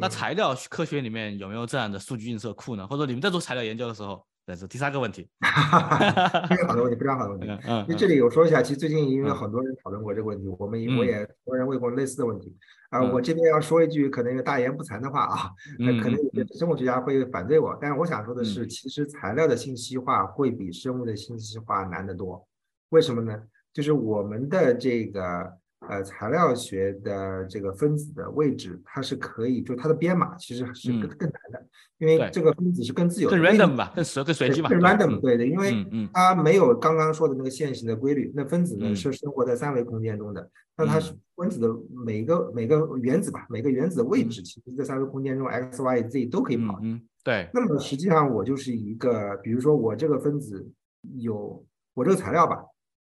[0.00, 2.86] 那材料科学里面有没有这样的数据映射库呢？
[2.86, 5.28] 或者你们在做材料研究的时候，这是第三个问题。
[6.48, 7.46] 非常好的问题，非常好的问题。
[7.66, 12.56] 嗯，因为这里我说一下，其实最近因为很多人讨论过这个问题，我们我也很多人问过类似的问题。
[12.90, 22.46] 啊，我这边要说一句可能有大言不惭的话啊，那可能有些生物学家会反对我，但是我想说的是，其实材料的信息化会比生物的信息化难得多。
[22.90, 23.36] 为什么呢？
[23.72, 25.58] 就是我们的这个。
[25.88, 31.66] 呃，材料学的这个分子的位置，它是可以，就它的编码其实是更更难的，
[31.98, 34.68] 因为这个分子是更自由的、更 random 吧，更随更随机吧。
[34.68, 38.32] 更 random，对的，因为它没有刚刚说的那个线性的规律。
[38.34, 41.68] 那分子呢是生活在三维空间中的，那它是分子的
[42.04, 46.78] 每个每个原子吧，每个原子的位置，其实在三维空间中 x、y、z 都可以跑。
[46.82, 47.48] 嗯，对。
[47.52, 50.66] 那么实际上我就是一个，比如说我这个分子
[51.18, 52.64] 有我这个材料吧。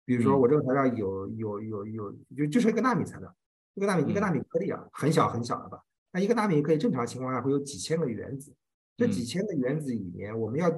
[0.05, 3.35] 比如说我这个材料有有有有就就是一个纳米材料，
[3.73, 5.81] 一个纳米一个纳米颗粒啊，很小很小的吧。
[6.11, 8.53] 那一个纳米可以正常情况下会有几千个原子，
[8.95, 10.71] 这几千个原子里面我们要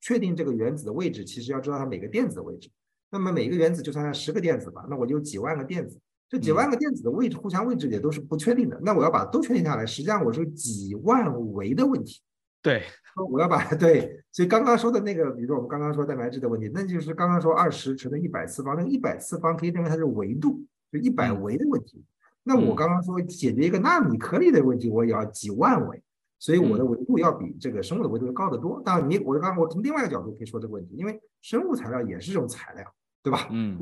[0.00, 2.70] 确定这个原子的位置，其实要知道它每个电子的位置。
[3.10, 8.78] 那么每个原子就算它十个电子吧，那我就几万个电子，这几万个电子的位置互相位置也都是不确定的。
[8.82, 12.20] 那我要把它都确定下来，实际上我是几万维的问题。
[12.66, 12.82] 对，
[13.30, 22.04] 我要把对，所以刚刚说的那个，比如说我们刚刚说蛋白质的问题，那就是刚刚说二十乘的一百次方，那一百次方可以认为它是维度，就一百维的问题。
[22.42, 26.02] 那我刚刚说解决一个纳米颗粒的问题，我也要几万维，
[26.40, 28.82] 所以我的维度要比这个生物的维度要高得多。
[28.84, 32.84] 当然，你我刚刚我从另外一个角度可以说这个问题，因为生物材料也是这种材料，
[33.22, 33.48] 对吧？
[33.52, 33.78] 嗯，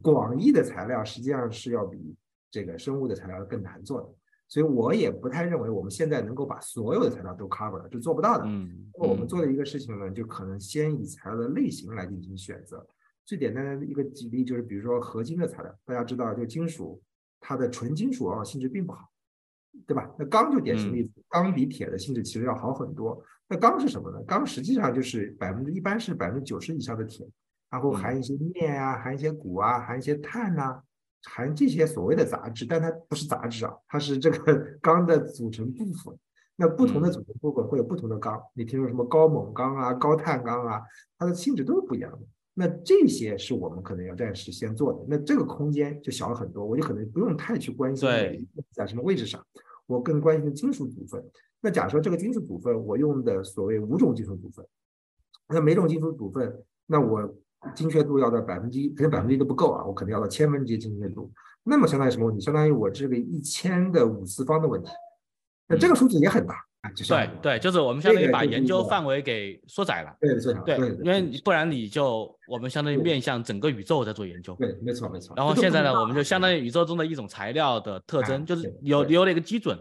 [0.00, 2.14] 广义的材料实际上是要比
[2.48, 4.08] 这个生物的材料更难做的。
[4.50, 8.44] 所以我也不太认为我们现在能够把所有的材料都 cover 了，就做不到的。
[8.46, 12.84] 嗯，那我们做的一个事情呢，就可能先以材料的类型来进行选择。
[13.24, 17.00] 最简单的一个举例就是，比如说合金的材料，大家知道，就金属，
[17.38, 19.08] 它的纯金属往往性质并不好，
[19.86, 20.10] 对吧？
[20.18, 23.22] 那钢就典型例子，钢比铁的性质其实要好很多。
[23.48, 24.20] 那钢是什么呢？
[24.24, 27.24] 钢实际上就是百分之一般是百分之九十以上的铁，
[27.70, 30.82] 然后含一些镍啊，含一些钴啊，含一些碳呐。
[31.24, 36.16] 含这些所谓的杂质，但它不是杂质啊，它是这个 钢的组成部分。
[36.56, 40.82] 那不同的组成部分会有不同的钢，你听说什么高锰钢啊、高碳钢啊，
[41.18, 42.18] 它的性质都是不一样的。
[42.54, 48.08] 那这些是我们可能要暂时先做的，那这个空间就小了很多，我就可能不用太去关心
[48.72, 49.42] 在什么位置上，
[49.86, 51.24] 我更关心的金属组分。
[51.60, 54.66] 那假设这个金属组分我用的所谓五种金属组分，
[55.48, 57.34] 那每种金属组分，那我。
[57.74, 61.30] 精确度要到百分之一，可能百分之一都不够啊，我可能要到千分之一精确度。
[61.62, 62.40] 那么相当于什么问题？
[62.40, 64.90] 相当于我这个一千的五次方的问题。
[65.68, 70.16] 那这个数字也很大啊，就对对，就是我们相当于把研究范围给缩窄了。
[70.20, 74.56] 对对对，因为不然你就我们相当于面向整个宇宙在做研究。
[74.58, 75.34] 对，没错没错。
[75.36, 79.78] 然后现在呢，我们就相当于宇宙中的一种材料的特征，就是有有了一个基准。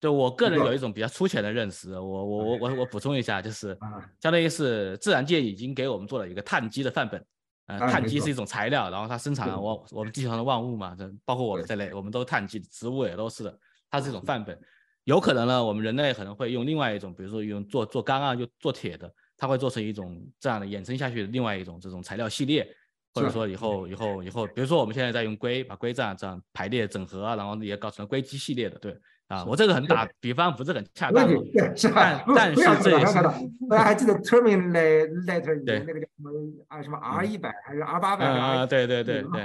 [0.00, 3.76] 就我个人有一种比较粗浅的认识，我我我我我补充一下，就是
[4.18, 7.22] 相当于是自然界已经给我们做了一个碳基的范本，
[7.66, 8.30] 呃，碳基是。
[8.30, 13.58] 一种材料，然后它生产了我我们地球上的万物嘛，这包括我们在内，我们都碳基，植物也都是的，
[13.90, 14.58] 它是一种范本。
[15.04, 22.66] 有可能呢，我们人类可能会用另外一种，比如说用做做钢啊，就做铁的，它会做成一种这样的衍生下去的另外一种这种材料系列，
[23.12, 28.96] 或者说以后以后以后，比如说我们现在在用硅，把硅这样这样排列整合啊，然后也搞成了硅基系列的，对。
[29.30, 32.24] 啊，我这个很打比方不是很恰当，对，是吧？
[32.34, 33.14] 但是这也是，
[33.70, 35.54] 大家还记得 terminal letter
[35.86, 36.30] 那个叫什么
[36.66, 36.82] 啊？
[36.82, 38.26] 什么 R 一百还是 R 八百？
[38.26, 39.44] 啊，对对对对，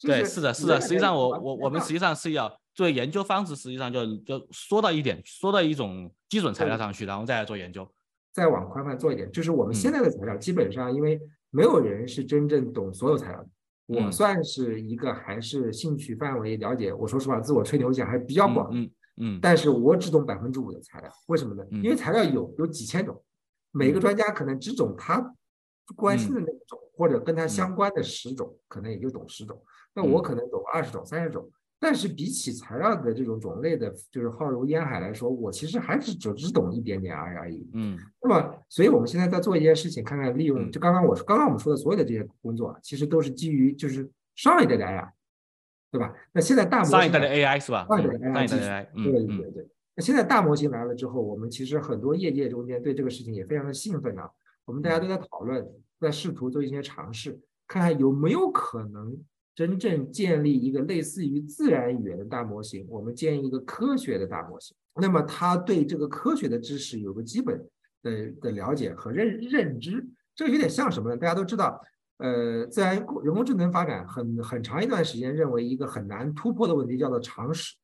[0.00, 0.80] 对， 是的，是的。
[0.80, 7.88] 实际上，我我我们实际上是要作为研究方式，实际上就就说到一点，说到一种基准材料上去，然后再来做研究。
[8.32, 13.48] 再往宽泛做一点，就是我们现在的材料，基本上因为没有人是真正懂所有材料的，
[13.88, 16.92] 我算是一个还是兴趣范围了解。
[16.92, 18.68] 我说实话，自我吹牛讲还是比较广。
[18.72, 18.88] 嗯，
[19.40, 21.64] 但是我只懂百分之五的材料，为什么呢？
[21.70, 23.22] 因为材料有有几千种，
[23.70, 25.34] 每个专家可能只懂他
[25.96, 29.60] 关心的那种，或者跟他相关的十种，可能也就懂十种。
[29.94, 31.50] 那我可能懂二十种、三十种。
[31.82, 37.66] 但是比起材料的这种种类的，就是浩如烟海来说，我其实还是只只懂一点点而已。
[37.72, 45.08] 嗯，那么，所以我们现在在做一件事情，看看利用，就刚刚我说，刚刚我们说的所有的这些工作，其实都是基于就是上一代的 AI。
[45.90, 46.14] 对吧？
[46.32, 47.86] 那现在大模型上一代的 AI 是吧？
[47.88, 49.68] 上一代的 AI，对对对对。
[49.96, 54.30] 那现在大模型来了之后，我们其实很多业界中间对这个事情也非常的兴奋啊。
[54.64, 55.66] 我们大家都在讨论，
[56.00, 59.18] 在试图做一些尝试，看看有没有可能
[59.54, 62.86] 真正建立一个类似于自然语言的大模型。
[62.88, 67.60] 我们建一个科学的大模型，那么它对这个科学的知识有个基本
[68.02, 70.06] 的的了解和认认知。
[70.36, 71.16] 这个有点像什么呢？
[71.16, 71.82] 大家都知道。
[72.20, 77.74] 呃，自然人工智能发展很很长一段时间，认为一个很难突破的问题叫做常识，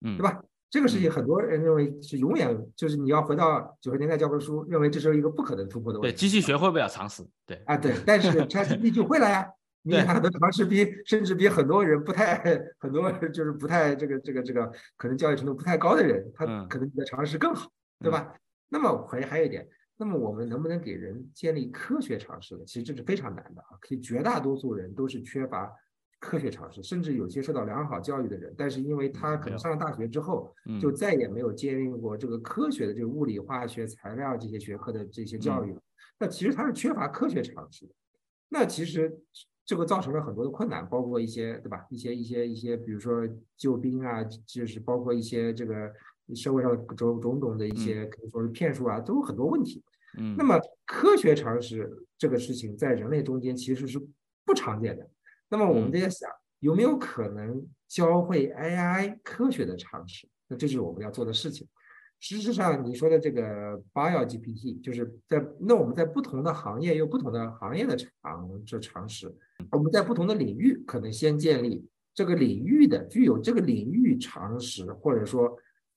[0.00, 0.42] 嗯，对吧？
[0.70, 6.12] 这个事情很多人认为是永远就是你要回到九十年代教科书，认为这是一个不可能突破的问题。
[6.12, 7.92] 对，机器学会不了常识，对啊，对。
[8.04, 9.48] 但是 ChatGPT 就会了呀，
[9.82, 18.34] 你很多常识比甚至比很多人不太很多就是不太这个这个这个可能教育程度不太高的人，他可能你的常识更好，对吧？
[18.68, 19.68] 那么还还有一点。
[19.96, 22.64] 那么我们能不能给人建立科学常识呢？
[22.66, 23.78] 其实这是非常难的啊！
[23.80, 25.72] 可以绝大多数人都是缺乏
[26.18, 35.80] 科学常识，甚至有些受到良好教育的人，但是因为他可能上了大学之后，就再也没有接应过这个科学的这个物理、化学、材料这些学科的这些教育了。
[36.18, 37.94] 那其实他是缺乏科学常识的。
[38.48, 39.16] 那其实
[39.64, 41.86] 这个造成了很多的困难，包括一些对吧？
[41.88, 45.92] 一些一些一些，比如说救兵啊，就是包括一些这个。
[46.32, 49.82] 社会上种种种的一些可以说是骗术啊，都有很多问题。
[50.16, 50.56] 嗯，那么
[50.86, 53.98] 科学常识这个事情在人类中间其实是
[54.44, 55.10] 不常见的。
[55.48, 60.28] 那么我们就在想，有没有可能教会 AI 科学的常识？
[60.46, 61.66] 那这就是我们要做的事情。
[62.20, 69.30] 事实上，你说的这个八幺 GPT，就是在那我们在不同的行业有不同的行业的常这常识，
[69.72, 75.54] 我们在不同的领域可能先建立这个领域的具有这个领域常识，或者说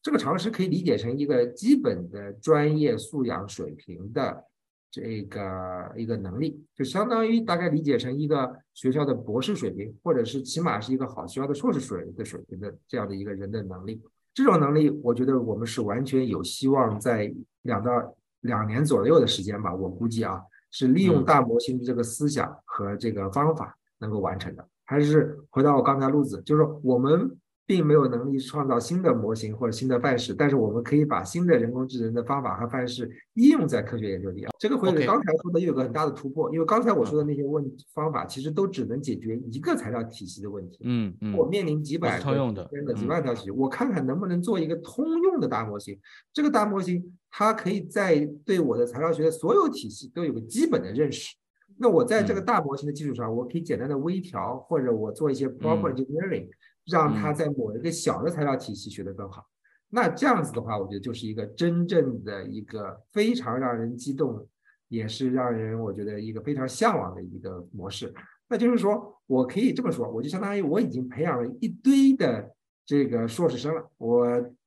[0.08, 4.42] 这个常识可以理解成一个基本的专业素养水平的
[4.90, 14.02] 这个一个能力，就相当于大概理解成一个学校的博士水平，或者是起码是一个好学校的硕士水的水平的这样的一个人的能力。
[14.34, 17.30] 这种能力，我觉得我们是完全有希望在
[17.64, 20.42] 两到两年左右的时间吧，我估计啊，
[20.72, 24.66] 是利用大模型的这个思想和这个方法能够完成的。
[24.86, 27.38] 还是回到我刚才路子，就是说我们。
[27.68, 34.52] 并没有能力创造新的模型或者新的范式，但是我们可以把新的人工智能的方法和范式应用在科学研究里啊。
[34.58, 40.80] 这个和刚才说的又有个很大的突破，因为刚才我说的那些问方法其实都只能解决一个材料体系的问题。
[40.84, 41.36] 嗯嗯。
[41.36, 46.00] 我面临几百通用的、几万条体系，我看看能不能做一个通用的大模型。
[46.32, 51.36] 这个大模型它可以在对我的材料学的所有体系都有个基本的认识。
[51.80, 56.48] 那我在这个大模型的基础上，我可以简单的微调，或者我做一些 proper engineering。
[56.90, 59.46] 让他在某一个小的材料体系学得更好，
[59.90, 64.48] 那这样子的话，我觉得就是一个真正的一个非常让人激动，
[64.88, 68.14] 也是让人我觉得一个非常向往的一个模式。
[68.48, 72.50] 那就是说我可以这么说，我就相当于我已经培养了一堆的
[72.86, 74.26] 这个硕士生了，我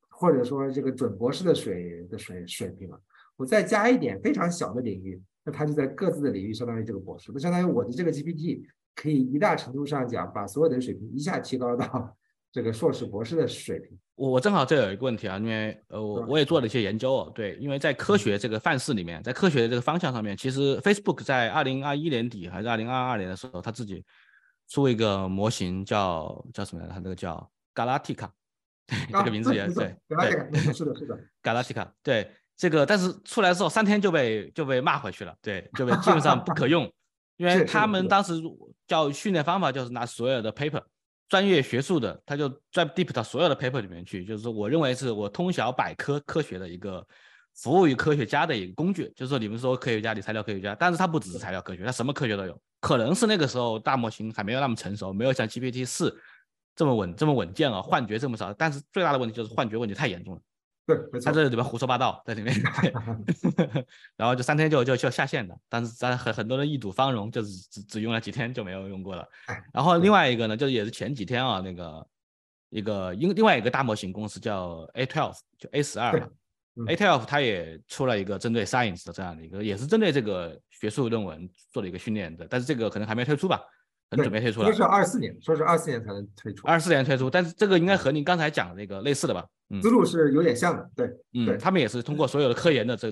[0.09, 3.01] 或者说这个准博士的水的水水平了，
[3.37, 8.63] 我再加一点非常小的领域，那他就在各自的领域相当于这个博士，那相当于我的这个 GPT。
[8.95, 12.17] 可以一大程度上讲，把所有的水平一下提高到
[12.53, 13.99] 这个硕士博士的水平。
[14.17, 24.05] 我我正好这有一个问题啊，因为呃我我也做了一些研究哦，对，因为在科学这个范式里面，在科学的这个方向上面，其实 Facebook 在二零二一年底还是二零二二年的时候，他自己
[24.69, 26.93] 出一个模型叫叫什么来着？
[26.93, 28.29] 他那个叫 Galactica，
[29.11, 36.93] 这个名字也对对，是的，是的， Galactica，对这个，但是出来之后三天就被就被骂回去了，对，就被基本上不可用。
[37.41, 38.35] 因为他们当时
[38.87, 40.83] 教训练方法就是拿所有的 paper，
[41.27, 47.03] 专业学术的，他就 drive deep 到所有的 paper 里面去，就是说我认为是我通晓百科科学的一个
[47.55, 49.11] 服务于科学家的一个工具。
[49.17, 52.61] 就是说你们说科学家，你材料科学家，但是它不只是材料科学，它什么科学都有。
[52.79, 56.15] 可能是那个时候大模型还没有那么成熟，没有像 GPT 四
[56.77, 58.53] 这么稳这么稳健啊，幻觉这么少。
[58.53, 60.43] 但是最大的问题就是幻觉问题太严重了。
[61.25, 62.55] 他这里边胡说八道在里面
[64.17, 69.25] 然后就三天就就就下线的，但是咱很很多人一睹芳容，就是只只用了几天就没有用过了。
[69.73, 72.07] 然后另外一个呢，就是也是前几天啊，那个
[72.71, 76.29] 一个另另外一个大模型公司叫 A12，就 A 十二嘛
[76.87, 83.61] ，A12 它也出了一个针对 Science 的这样的一个，也是针对这个学术论文做了一个训练的，但是这个可能还没推出吧。
[84.11, 86.67] 很准备推出了，说是二四年，说是二四年才能推出。
[86.67, 89.47] 二四年推出，但是这个应该和您刚才讲的那个类似的吧？
[89.73, 93.09] 嗯思路是有点像的，对，嗯，他们也是通过所有的科研的这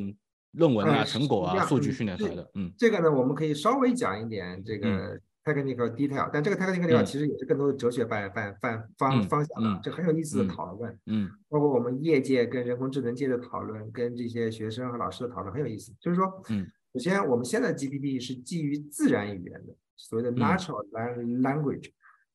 [0.52, 2.50] 论文啊、成果啊、数据训练出来的。
[2.54, 10.98] 嗯，这个呢，我们可以稍微讲一点这个 technical detail，但这个 technical detail 其实也是更多的哲学范范范方方向的，这很有意思的讨论。
[11.06, 15.92] 嗯，包括我们业界跟人工智能界的讨论，跟这些学生和老师的讨论很有意思。
[16.00, 19.72] 就是说，嗯，首先我们现在 GPT 是基于自然语言的。
[19.98, 21.90] 所谓的 natural language，natural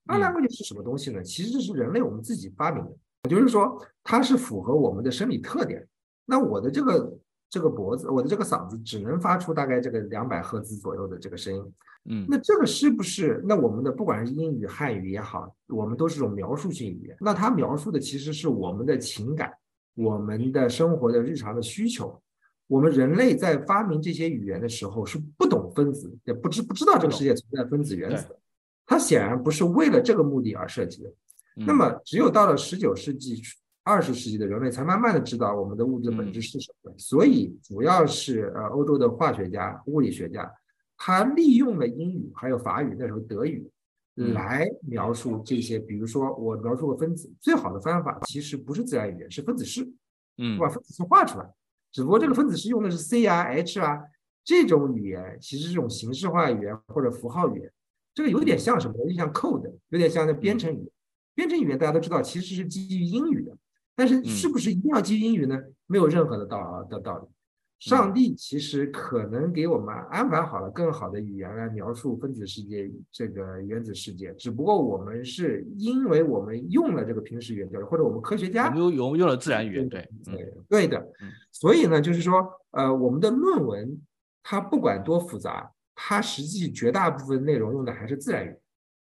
[0.05, 1.23] language 是什么东西呢？
[1.23, 2.91] 其实是人类我们自己发明的，
[3.23, 5.87] 也就是说它是符合我们的生理特点。
[6.25, 11.73] 那我的这个这个脖子，我的这个嗓子只能发出大概这个两百赫兹左右的这个声音。
[12.05, 13.41] 嗯，那这个是不是？
[13.45, 17.15] 那我们的不管是英语、汉语也好，我们都是种描述性语言。
[17.21, 19.53] 那它描述的其实是我们的情感，
[19.95, 22.21] 我们的生活的日常的需求。
[22.73, 28.39] 我们人类在发明这些语言的时候是不懂分子，也不知不知道这个世界存在分子原子的。
[28.83, 31.13] 它显然不是为了这个目的而设计的。
[31.67, 33.39] 那么，只有到了十九世纪、
[33.83, 36.91] 二十世纪的人类才慢慢的知道我们的物质本质是什么。
[36.97, 40.51] 所以，主要是呃，欧洲的化学家、物理学家，
[40.97, 43.69] 他利用了英语还有法语，那时候德语
[44.15, 45.77] 来描述这些。
[45.77, 49.87] 比如说，我描述个分子，最好的方法其实不是自然语言，是分子式。
[50.39, 51.47] 嗯，把分子式画出来。
[51.93, 54.01] 只不过这个分子式用的是 C 啊、H 啊
[54.43, 57.71] 这种语言，其实是种形式化语言或者符号语言。
[58.13, 58.97] 这个有点像什么？
[58.97, 60.87] 有点像 code，有点像那编程语言。
[61.35, 63.55] 编程语言大家都知道，其实是基于英语的。
[63.95, 65.57] 但是是不是一定要基于英语呢？
[65.85, 67.27] 没有任何的道的道理。
[67.89, 81.05] 上帝其实可能给我们安排好了更好的语言来描述分子世界、这个原子世界，只不过我们是因为我们用了这个平时语言，或者我们科学家用用用了自然语言，对对对的。
[81.51, 84.01] 所以呢，就是说，呃，我们的论文
[84.41, 88.55] 它不管多复杂，它实际绝大部分内容用的还是自然语，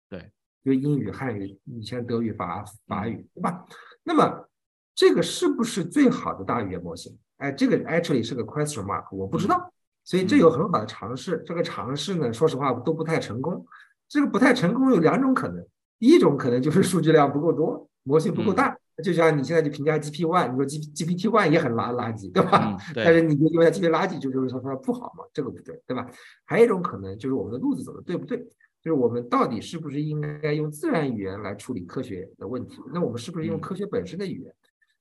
[0.10, 0.32] 对，
[0.64, 3.66] 就英语、汉语、以前德语、法法语，对吧？
[4.04, 4.50] 那么
[4.96, 7.18] 这个是不是最好的大语言模型？
[7.42, 9.74] 哎，这个 actually 是个 question mark，我不知道。
[10.04, 13.66] 所以这有很好的尝试，这个尝试呢，说实话都不太成功。
[14.08, 15.66] 这个不太成功有两种可能，
[16.00, 18.78] 第一种可能就是 数据量不够多，模型不够大。
[19.04, 22.78] 就像你现在去评价 GP One，你说 G GPT One 也很垃垃圾，对吧？
[22.94, 26.08] 但是你就因为它 GPT 垃圾，就就是说它不好嘛，这个不对，对吧？
[26.46, 28.38] 还有一种可能就是我们的路子走的对不对？
[28.84, 32.78] 就是我们到底是不是应该用自然语言来处理科学的问题？
[32.94, 34.54] 那我们是不是用科学本身的语言？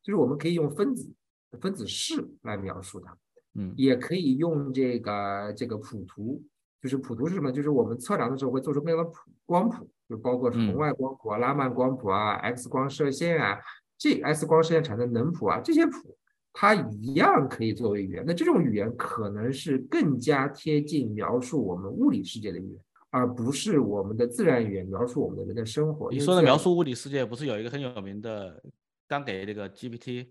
[0.02, 1.10] 就是我们可以用分子
[1.58, 3.16] 分子式来描述它，
[3.54, 6.42] 嗯，也可以用这个这个谱图，
[6.80, 7.50] 就是谱图是什么？
[7.50, 13.58] 就是我们测量的时候会做出各样的谱光谱，就包括红外光谱啊、拉曼光谱啊、X 光射线啊。
[13.98, 16.16] 这 X 光射线产生能谱啊，这些谱
[16.52, 18.24] 它一样可以作为语言。
[18.26, 22.80] 那这种语言可能是更加贴近描述我们物理世界的语言，
[23.10, 26.10] 而不是我们的自然语言描述我们的人的生活。
[26.10, 28.62] 你说的描述物理世界，不是有一个很有名的，
[29.06, 30.28] 刚给那个 GPT，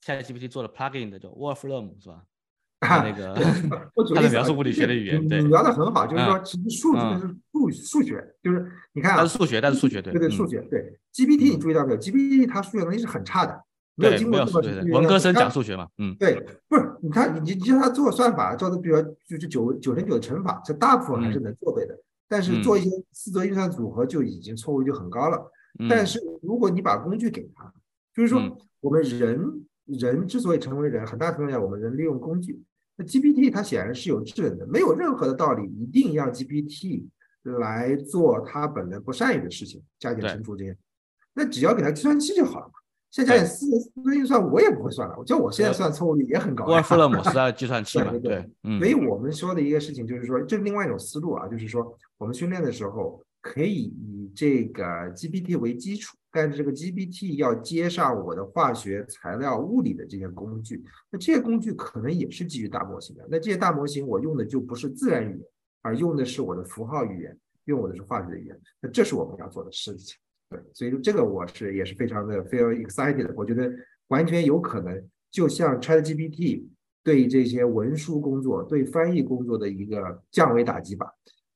[0.00, 2.22] 现在 GPT 做了 plugin 的叫 Wolfram 是吧？
[2.80, 3.34] 那个，
[4.14, 10.98] 他的描述物理学的语言，对，聊的很好，就是说，其实数字是数数学，就是你看啊，它是数学，但是数学对，对对，数学对。
[11.12, 13.62] GPT 你注意到没有？GPT 它数学能力是很差的，
[13.96, 14.62] 没有经过这么
[14.94, 21.94] 文科生讲数学嘛，嗯，对，不是，你看你你叫他做算法，做的比如就是九九乘九的乘法，这大部分还是能做对的，
[22.26, 25.52] 但是做一些四则运算组合就已经错误就很高了。
[25.86, 27.70] 但是如果你把工具给他，
[28.14, 28.40] 就是说
[28.80, 29.66] 我们人
[29.98, 32.62] 人之所以成为人，很大程度上我们人利用工具。
[32.96, 37.06] 那 GPT 它显然是有智能的，没有任何的道理一定要 GPT
[37.42, 40.76] 来做它本来不善于的事情，加减乘除这些。
[41.32, 42.72] 那只要给它计算器就好了嘛。
[43.10, 46.64] 像加减四四则运算我也不会算了，我叫我现在算错误率也很高。
[46.66, 48.12] 沃尔夫勒姆是它的计算器嘛？
[48.22, 48.78] 对，嗯。
[48.78, 54.84] 所以我们说的一个事情就是说，这是另外一种思路啊，就是说我们训练的时候可以以这个
[55.14, 56.16] GPT 为基础。
[56.32, 63.26] 但是这个 GPT 要接上我的化学、材料、物理的这些工具，那这些工具可能也是基于大模型的。
[63.28, 65.40] 那这些大模型我用的就不是自然语言，
[65.82, 68.60] 而用的是我的符号语言，用我的是化学的语言。
[68.80, 70.16] 那这是我们要做的事情。
[70.48, 73.32] 对，所以说这个我是也是非常的 feel excited。
[73.34, 73.72] 我觉得
[74.08, 76.66] 完全有可能，就像 ChatGPT
[77.02, 81.06] 对这些文书工作、对翻译工作的一个降维打击吧。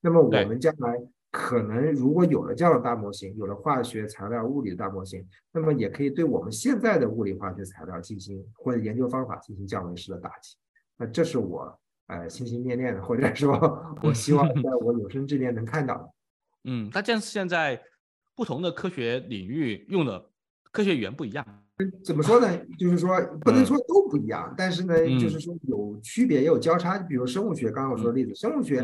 [0.01, 0.95] 那么我们将来。
[1.37, 10.55] 可能如果有了这样的大模型，有了化学、材料、物理的大模型，那么也可以对我们现在的物理、化学、材料进行或者研究方法进行降维式的打击。
[10.97, 11.77] 那这是我
[12.07, 13.53] 呃心心念念的，或者说
[14.01, 16.09] 我希望在我有生之年能看到的。
[16.71, 17.83] 嗯，那这样现在
[18.37, 20.31] 不同的科学领域用的
[20.71, 21.45] 科学语言不一样。
[22.05, 22.47] 怎么说呢？
[22.79, 26.97] 就是说 不能说都不一样，但是呢，就是说有区别也有交叉。
[26.97, 28.81] 比如生物学，刚刚我说的例子，生物学。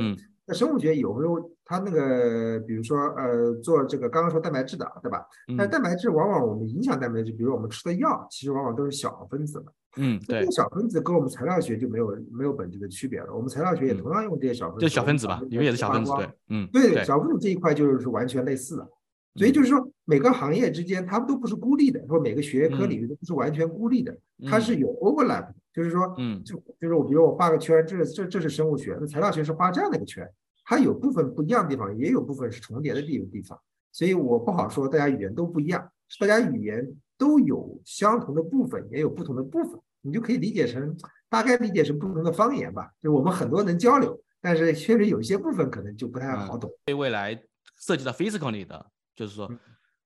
[0.51, 5.25] 那生物学有时候它那个，比如说呃，做这个刚刚说蛋白质的，对吧？
[5.57, 9.73] 但蛋白质往往我们影响蛋白质，比如我们吃的药，其实往往都是小分子的。
[9.99, 10.45] 嗯，对。
[10.51, 13.33] 小分子跟我们材料学就没有没有本质的区别了。
[13.33, 14.81] 我们材料学也同样用这些小分子。
[14.81, 18.89] 就小分子吧，里面也是小分子，对，嗯，对，小分子这一块就是完全类似的。
[19.37, 24.17] 所以就是说，每个行业之间它们都不是孤立的，说每个学科领域都不是完全孤立的，
[24.49, 25.47] 它是有 overlap。
[25.73, 30.29] 就是说，嗯，就就是我比如我画个圈，这这这是生物学，那材料学是画这样的一个圈。
[30.71, 33.61] 它有部分不一样的地方，也有部分是重叠的地地方，
[33.91, 35.91] 所以我不好说大家语言都不一样，
[36.21, 40.97] 大家语言都有相同的部分，也有不同的部分，你就可以理解成
[41.29, 42.89] 大概理解成不同的方言吧。
[43.01, 46.71] 就我们很多能交流，但是确实有一些部分可能就不太好懂。
[46.85, 47.37] 对未来
[47.77, 49.51] 涉及到 physical 里的，就是说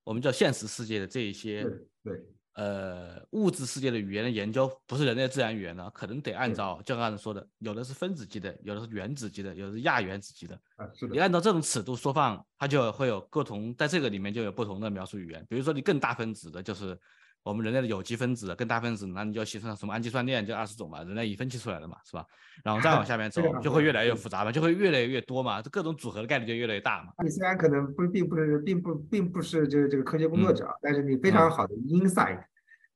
[0.02, 1.62] 我们叫现实世界的这一些，
[2.02, 2.24] 对。
[2.54, 10.54] 呃，物质世界的语言的研究不是人类自然语言呢，可能得按照就刚才说的，有的是分子级的，有的是原子级的，有的是亚原子级的。
[10.76, 11.14] 啊，是的。
[11.14, 15.46] 你按照这种尺度缩放，它就会有不同，在这个里面就有不同的描述语言。
[15.48, 16.98] 比如说你更大分子的，就是。
[17.44, 22.26] 我们人类的有机分子跟大分子，那你就形成什么氨基酸链，就二十种嘛，人类已分析出来了嘛，是吧？
[22.64, 27.12] 然后再往下面 走，就会越来越复杂嘛，就会越来越多嘛，这各种组合的概率就越来越大嘛。
[27.22, 32.42] 你虽然可能不并不是并不并不是这个这个科学工作者，但是你非常好的 insight，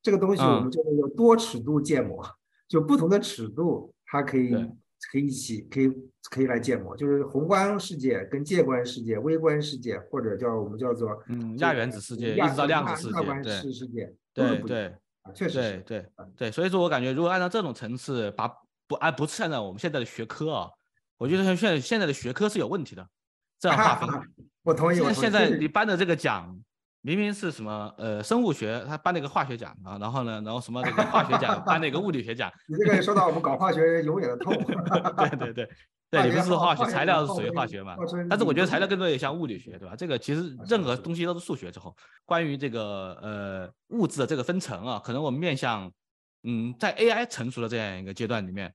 [0.02, 2.26] 这个东西我们叫做多尺度建模，
[2.66, 4.50] 就不同的尺度它可以
[5.10, 5.88] 可以一起可以
[6.30, 14.12] 可以来建模，就是宏观世界跟介观世界、微观世界，或者叫我们叫做嗯亚原子世界一直到量子世界，世界。
[14.34, 14.94] 对对，
[15.34, 18.48] 确实对对对，所以说我感觉，如果按照这种层次，把
[18.86, 20.70] 不按不是按照我们现在的学科啊，
[21.16, 23.08] 我觉得像现在现在的学科是有问题的，
[23.58, 24.08] 这样划分。
[24.62, 24.96] 我同意。
[24.96, 26.58] 现在现在你颁的这个奖，
[27.08, 32.52] 明明是什么呃生物学，他颁了一个化学奖啊，然后呢，然后什么这个化学奖 颁了一个物理学奖。
[32.66, 34.52] 你这个说到我们搞化学永远的痛。
[34.52, 35.68] 对 对对，
[36.10, 37.96] 对你不是化学，材料是属于化学嘛？
[38.28, 39.96] 但是我觉得材料更多也像物理学，对吧？
[39.96, 41.96] 这个其实任何东西都是数学之后。
[42.26, 45.90] 关于这个呃物质的这个分层啊，可能我们面向
[46.42, 48.70] 嗯在 AI 成熟的这样一个阶段里面，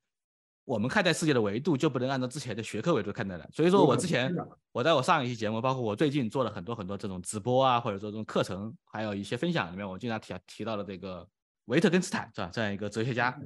[0.65, 3.47] 我们看待世界的维度就不能按照之前的学科维度看待了。
[3.51, 4.33] 所以说我之前
[4.71, 11.27] 我在我上一期节目，包括我最近做了很多很多这种直播啊，或者说这种课程，还有一些分享里面，我经常提提到了这个
[11.65, 12.49] 维特根斯坦是吧？
[12.53, 13.37] 这样一个哲学家。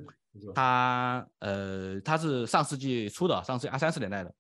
[0.54, 4.32] 他呃，他是上世纪初的，上世纪二三十年代的，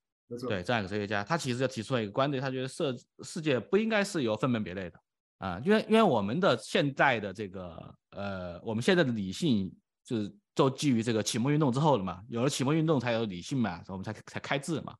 [0.47, 4.99] 对这样一个哲学家，他其实就提出了一个观点，他觉得世世界不应该是由分门别类的
[5.39, 9.73] 啊，因为因为我们的现在的这个呃，我们现在的理性
[10.07, 14.95] 就是都基于这个启蒙运动之后的嘛，有了启蒙运动才有理性嘛，我们才才开智嘛，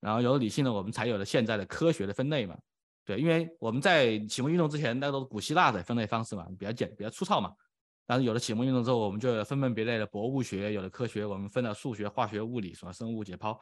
[0.00, 2.56] 然后有了理性呢，我们才有了现在的科学的分类嘛，
[3.04, 7.52] 对，因为我们在启蒙运动之前，那都是古希腊的分类方式嘛，比较简比较粗糙嘛。
[8.06, 13.54] 但是有了启蒙运动之后，我们就分门别类的博物学，有了科学，我们分了数学、化学、物理，什么生物解剖，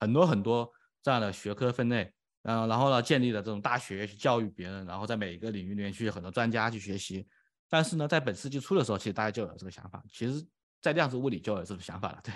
[0.00, 0.68] 很多很多
[1.02, 2.10] 这样的学科分类。
[2.42, 7.26] 嗯，然后呢，建立了这种大学去教育别人，然后在每一个领域里面去很多专家去学习。
[7.70, 10.02] 但是呢，在本世纪初的时候，其实大家就有这个想法。
[10.10, 10.44] 其实，
[10.82, 12.18] 在量子物理就有这个想法了。
[12.22, 12.34] 对，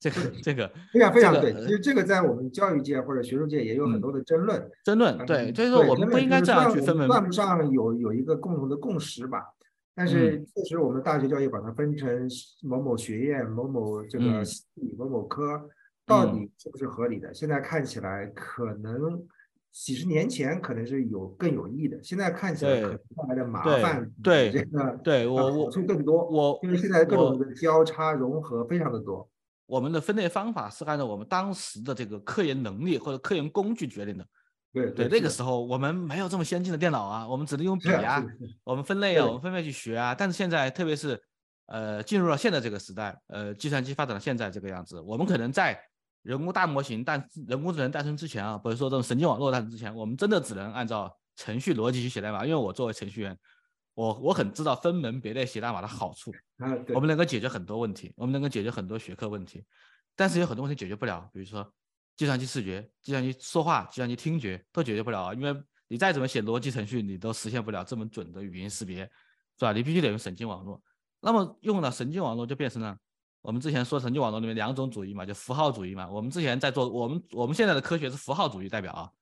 [0.00, 1.54] 这个这个非常非常对。
[1.54, 4.70] 其实这个在我们教育界或者学术界也有很多的争论。
[4.84, 7.06] 争论对，就是说我们不应该这样去分门。
[7.06, 9.42] 算不上有有一个共同的共识吧？
[9.94, 12.28] 但是确实，我们大学教育把它分成
[12.62, 14.64] 某某学院、某某这个系、
[14.98, 15.70] 某某科，
[16.04, 17.32] 到底是不是合理的？
[17.32, 19.24] 现在看起来，可能
[19.74, 26.24] 几十年前可能是有更有益的，现在看起来可能带来的麻烦，对这个对我我处更多。
[26.28, 29.28] 我因为现在各种的交叉融合非常的多。
[29.66, 34.24] 我们的分类方法是按照我们当时的这个科研能力或者科研工具决定的。
[34.72, 38.24] 对对，那个时候我们没有这么先进的电脑啊，我们只能用笔啊，
[38.62, 40.14] 我们分类啊，我们分类去学啊。
[40.14, 41.20] 但是现在，特别是
[41.66, 45.80] 呃进入了现在这个时代，呃计算机发展到现在这个样子，我们可能在
[46.24, 52.44] 人工大模型诞人工智能诞生之前啊，不是说这种神经网络诞生之前，我们真的只能按照程序逻辑去写代码。
[52.44, 53.38] 因为我作为程序员，
[53.94, 56.32] 我我很知道分门别类写代码的好处，
[56.92, 59.64] 我们能够解决很多问题，我们能够解决很多学科问题，
[60.16, 61.72] 但是有很多问题解决不了，比如说。
[62.16, 65.52] 计算机视觉、计算机说话、计算机听觉都解决不了啊，因为
[65.88, 68.98] 你再怎么写逻辑程序，你都实现不了这么准的语音识别，
[69.58, 69.72] 是吧？
[69.72, 70.80] 你必须得用神经网络。
[71.18, 72.96] 那么用了神经网络，就变成了
[73.44, 76.08] 我们之前说神经网络里面两种主义嘛，就符号主义嘛。
[76.08, 79.12] 我们之前在做，我们我们现在的科学是符号主义代表啊，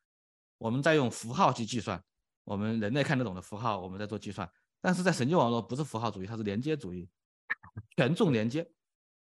[0.59, 2.01] 我们在用符号去计算，
[2.45, 4.49] 我们人类看得懂的符号，我们在做计算。
[4.81, 7.09] 但是在神经网络不是符号主义，它是连接主义，
[7.97, 8.65] 权重连接。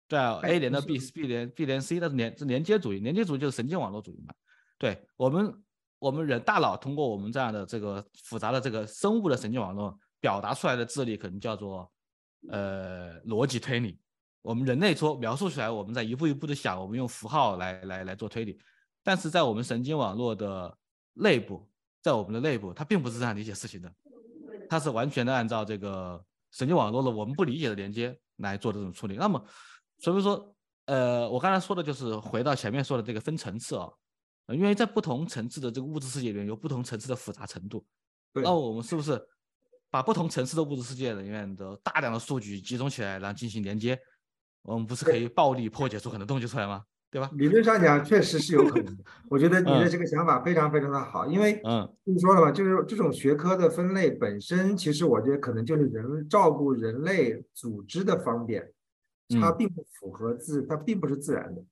[0.06, 4.34] 对啊，A 连到 B，B 连 B 连 C，那是连是连接主义，连接主义就是神经网络主义嘛。
[4.76, 5.64] 对我们，
[5.98, 11.90] 我们人大脑通过我们这样的这个复杂的这个生物的神经网络表达出来的智力，可能叫做
[12.50, 13.98] 呃逻辑推理。
[14.42, 18.58] 我们人类说描述出来，我们在一步一步的想，我们用符号来来来做推理。
[19.02, 20.76] 但是在我们神经网络的
[21.14, 21.68] 内部，
[22.02, 23.92] 在我们的内部，它并不是这样理解事情的，
[24.68, 29.16] 它是完全的按照这个神经网络的我们不理解的连接来做这种处理。
[29.16, 29.42] 那么。
[30.02, 33.86] 所以说，呃，我刚才说的就是回到前面说的这个分层次啊，
[34.46, 37.84] 因为在不同层次的这个物质世界里面有不同层次的复杂程度。
[38.32, 39.22] 那我们是不是
[39.90, 44.00] 把不同层次的物质世界里面的大量的数据集中起来，然后进行连接？
[44.62, 46.82] 我们不是可以暴力破解出很多东西出来吗？
[47.10, 47.28] 对吧？
[47.34, 48.96] 理论上讲，确实是有可能。
[49.28, 58.72] 我觉得你的这个想法非常非常的好，因为嗯，你说了嘛，就是这种学科的分类本身，其实我觉得可能就是人照顾人类组织的方便。
[59.40, 61.62] 它并不符合自，它并不是自然的，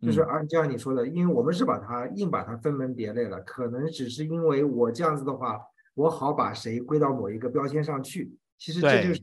[0.00, 5.60] 就是按就像你说的，因为我们是把它硬把它分门别类了，可能只是因为我这样子的话，
[5.94, 8.36] 我好把谁归到某一个标签上去。
[8.58, 9.20] 其实这就是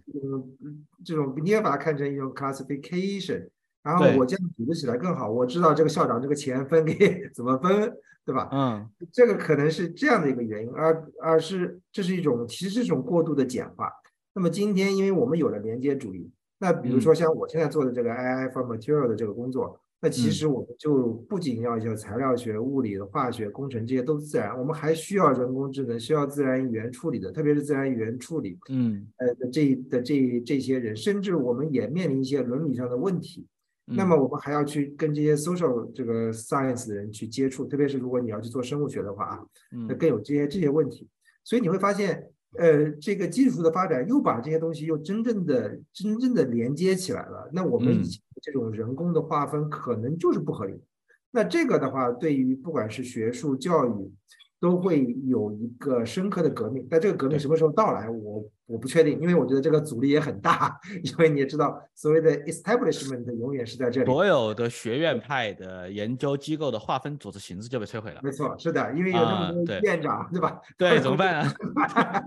[1.03, 3.49] 这种，你也把它看成一种 classification，
[3.83, 7.91] 然后我这样组织起来更好，我知道这个校长这个钱分给 怎么分，
[8.23, 8.49] 对吧？
[8.51, 13.91] 嗯，这个可能是这样的一个原因，而而是这是一种其实是一种过度的简化。
[14.33, 16.31] 那么今天，因为我们有了连接主义。
[16.59, 33.45] 那比如说像我现在做的这个 AI for Material 的这个工作，那其实我们就不仅要有材料学、物理的、化学、工程这些都自然，我们还需要人工智能，需要自然语言处理的，特别是自然语言处理，嗯，呃的这的这这些人，甚至我们也面临一些伦理上的问题。
[33.85, 39.39] 那么我们还要去跟这些 social 这个 science 的人去接触，特别是如果你要去做生物学的话啊，
[39.87, 41.07] 那更有这些这些问题。
[41.43, 42.27] 所以你会发现。
[42.57, 47.49] 呃，这个技术的发展又把这些东西又真正的、真正的连接起来了。
[47.53, 50.81] 那我们以前这种人工的划分可能就是不合理。
[51.29, 54.13] 那这个的话，对于不管是学术教育，
[54.59, 56.85] 都会有一个深刻的革命。
[56.89, 60.77] 但这个革命什么时候到来，我我不确定，因为我觉得这个阻力也很大。
[61.03, 68.19] 因为你也知道，所谓的 establishment 永远是在这里，所有的学院派的研究机构的划分组织形式就被摧毁了。
[68.21, 70.59] 没错，是的，因为有那么多院长，对吧？
[70.77, 71.53] 对，怎么办啊？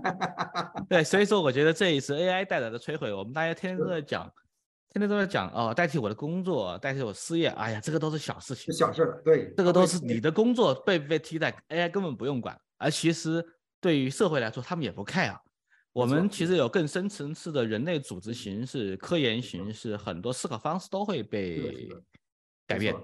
[0.89, 4.31] 对，所以说我觉得这一次 AI 带来的摧毁，我们大家天天都在讲。
[4.95, 12.57] 天天都在讲哦，代替我的工作，代替我失业，哎呀，这个都是小事情，小事对，这个都是你的工作被不被替代，AI 根本不用管。
[12.77, 13.45] 而其实
[13.81, 15.37] 对于社会来说，他们也不 care。
[15.91, 21.89] 我们其实有更深层次的人类组织形式、科研形式，很多思考方式都会被
[22.65, 22.95] 改变。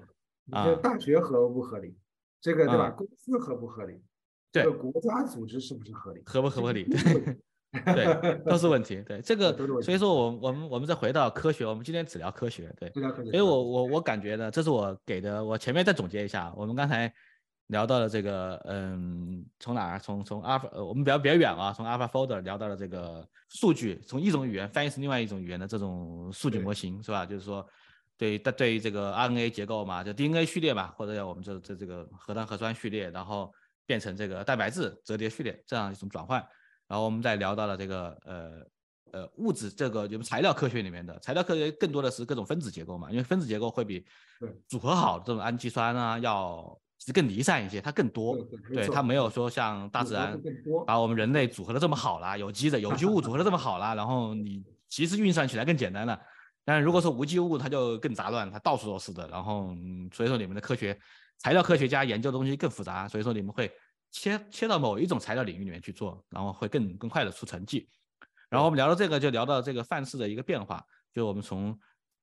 [0.50, 1.94] 啊，大学合不合理？
[2.40, 2.90] 这个对吧？
[2.90, 4.00] 公司合不合理？
[4.50, 6.22] 对，国家组织是不是合理？
[6.24, 6.84] 合不合不合理？
[6.84, 7.36] 对。
[7.72, 9.02] 对，都是问题。
[9.08, 12.72] 对这个，所以说，我我们我们再回到科学，我们今天只聊科学。
[12.78, 15.42] 对，所以我我我感觉呢，这是我给的。
[15.42, 17.12] 我前面再总结一下，我们刚才
[17.68, 19.98] 聊到了这个，嗯，从哪儿？
[19.98, 27.24] 从从 Alpha，呃，我们比较比较远啊，从 alpha folder 聊到了这个数据，从一种语言翻译成另外一种语言的这种数据模型，是吧？
[27.24, 27.66] 就是说，
[28.18, 33.50] 对对对于这个 RNA 结构嘛，就 DNA 序列嘛，或者叫我们这这这个核糖核酸序列，然后
[33.86, 36.46] 变成这个蛋白质折叠序列这样一种转换。
[36.92, 38.50] 然后我们再聊到了这个呃
[39.12, 44.04] 呃物质这个就是材料科学里面的材料科学更多的是各种分子结构嘛，因为分子结构会比
[44.68, 46.78] 组合好的这种氨基酸啊要
[47.14, 48.36] 更离散一些，它更多，
[48.74, 50.38] 对它没有说像大自然
[50.86, 56.20] 把我们人类组合的这么好啦，有机的有机物组合的这么好啦，然后你其实运算起来更简单了。
[56.62, 59.26] 但是如果说无机物，它就更杂乱，它到处都是的。
[59.28, 59.74] 然后
[60.12, 60.94] 所以说你们的科学
[61.38, 63.72] 材料科学家研究的东西更复杂，所以说你们会。
[64.12, 67.88] 切切到某一种材料领域里面去做，然后会更更快的出成绩。
[68.48, 71.76] 然后我们聊到这个，就聊到这个范式的一个变化，就我们从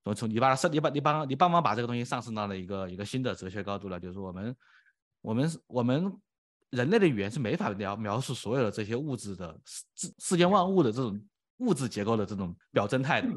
[0.04, 4.56] 从从你把它你把你帮你帮忙把这个东西上升到了一个一个新的哲学高度了，就是我们
[5.22, 6.16] 我们我们
[6.70, 11.20] 人类的语言是没法描描述所有的这些物质的世世间万物的这种
[11.58, 13.28] 物质结构的这种表征态的。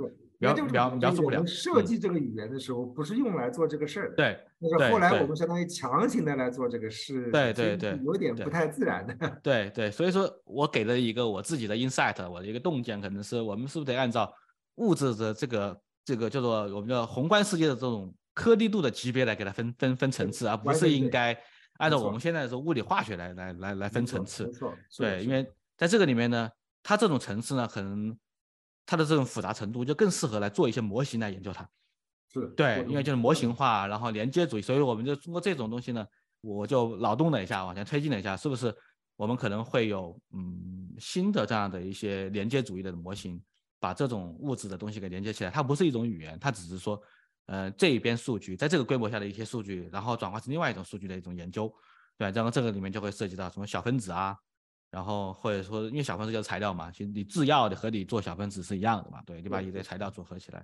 [0.43, 1.47] 描描描述不了。
[1.47, 4.15] 设计这个语言的时候，不是用来做这个事儿。
[4.17, 7.31] 对，那个后来我们相当于强行的来做这个事。
[7.31, 9.15] 对对对，有点不太自然的。
[9.43, 14.33] 对对，所以说我给了一个我自己的 insight，我的一个洞见，可能是我们是不是得按照
[14.75, 21.39] 物质的这个这个叫做我们叫宏观世界的这种颗粒度的级别来给它分分分层次，而不是应该
[21.79, 24.45] 按照我们现在说物理化学来来来来分层次。
[24.45, 24.75] 没错。
[24.99, 26.51] 对，因为在这个里面呢，
[26.83, 28.17] 它这种层次呢，可能。
[28.85, 31.69] 它的这种复杂程度就更适合来做一些模型来研究它，
[32.33, 36.07] 是对，因为就是模型化，然后连接主义，所以我们就通过这种东西呢，
[36.41, 38.75] 我就脑洞了一下，往前推进了一下，是不是
[39.17, 43.41] 我们可能会有嗯新的这样的一些连接主义的模型，
[43.79, 45.51] 把这种物质的东西给连接起来？
[45.51, 47.01] 它不是一种语言，它只是说，
[47.47, 51.73] 呃，这一边数据在这个规模下的一些数据，然后转化成另外一种数据的一种研究，
[52.19, 54.37] 对，然后这个里面就会涉及到什么小分子啊。
[54.93, 60.63] 然后或者说，因为小分子就是材料嘛，其实你制药的和你做小分子是一样的嘛，对，你把一堆材料组合起来，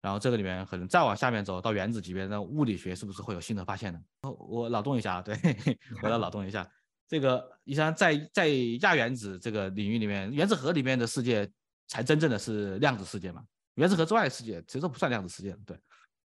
[0.00, 4.00] 然后这个里面可能再往下面走到原子级别，那物理学是不是会有新的发现呢？
[4.22, 5.36] 我脑洞一下，对，
[6.02, 6.66] 我要脑洞一下，
[7.06, 8.48] 这个你像在在
[8.80, 11.46] 亚原子这个领域里面，原子核里面的世界
[11.86, 15.78] 才真正的是量子世界嘛，原子核之外的世界其实不算量子世界，对。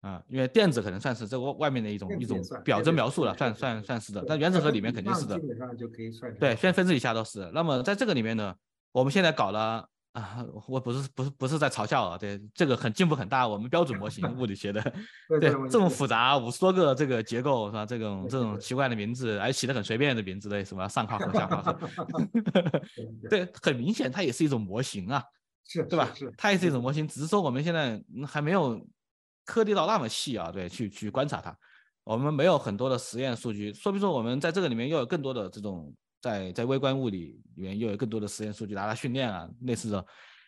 [0.04, 4.22] 啊，因为电子可能算是这个外面的一种一种表征描述了，算算算是的。
[4.28, 6.30] 但原子核里面肯定是的，基本上就可以算。
[6.34, 7.50] 对，先分子以下都是。
[7.54, 8.54] 那么在这个里面呢，
[8.92, 13.48] 我们现在搞了啊，我不是不是不是在嘲笑啊，对，这个很进步很大。
[13.48, 14.82] 我们标准模型物理学的，
[15.40, 17.86] 对，这么复杂五十多个这个结构是吧？
[17.86, 21.78] 这种这种奇怪的名字，而起的很随便的名字的什么上化合、下化合，
[23.30, 25.24] 对， 很明显它也是一种模型啊，
[25.66, 26.10] 是，对吧？
[26.14, 27.98] 是，它也是一种模型，只是说我们现在
[28.28, 28.86] 还没有。
[29.44, 31.56] 颗粒到那么细啊，对，去去观察它，
[32.04, 40.04] 我们没有很多的实验数据，说明说我们在这个里面又有更多的这种在在微观物理里面又有更多的实验数据拿来训练啊，类似的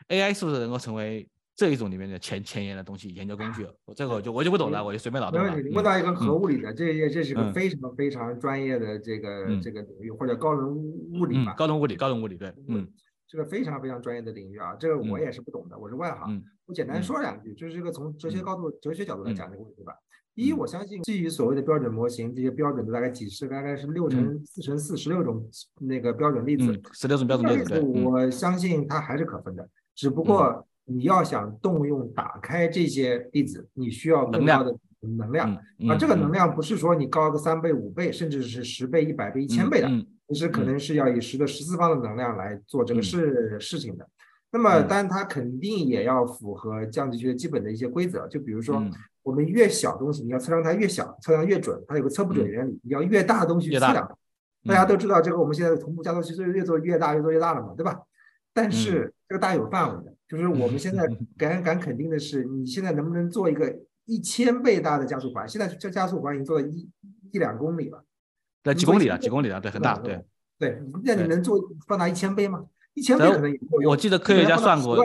[0.08, 3.66] AI 是不是能够成为这一种里面的前前沿的东西研究工具？
[3.86, 5.54] 我这个我就我就不懂了，我就随便脑洞了。
[5.72, 11.54] 问到一个核物理的，这也这是个非常非常专业的这个这个领域，或者高能物理吧？
[11.54, 12.86] 高能物理，高能物理，对，嗯，
[13.28, 16.42] 这个非常非常专业的领域啊，这个我也是不懂的，我是外行。
[16.66, 19.92] 我简单说两句，就是这个从哲学高度、哲学角度来讲这个问题吧。
[20.34, 25.48] 第一，我相信基于所谓的标准模型，这些标准的大概几十，大概是六乘四乘四十六种
[25.80, 27.80] 那个标准粒子，十六种标准粒子。
[27.80, 35.54] 我相信它还是可分的，只不过你要想动用打开这些粒子，你需要更高的能量
[35.88, 35.96] 啊。
[35.98, 39.88] 这个能量不是说你高个三倍、五倍，甚至是十倍、一百倍、一千倍的，
[40.28, 44.08] 其实可能是要以十的十次方的能量来做这个事事情的。
[44.52, 48.82] 那么，当然它肯定也要符合降级学基本的一些规则，就比如说，
[49.22, 54.18] 我们越小东西，你要测量它越小，测量越准，它有个测不准原理，你要越大的东西测量，
[54.64, 58.00] 大家都知道这个，我们现在的同步加速器是越做越大，越做越大了嘛，对吧？
[58.54, 61.06] 但是这个大有范围的，就是我们现在
[61.36, 65.46] 敢敢肯定的是，你现在能不能做一个一千倍大的加速环？
[65.46, 66.88] 现在这加速环已经做到一
[67.32, 68.02] 一两公里了，
[68.66, 70.20] 对，几公里了，几公里了，对，很大，对，
[70.58, 71.56] 对，那你能做
[71.86, 72.64] 放大一千倍吗？
[72.94, 74.98] 一千倍可能也我记得科学家算过，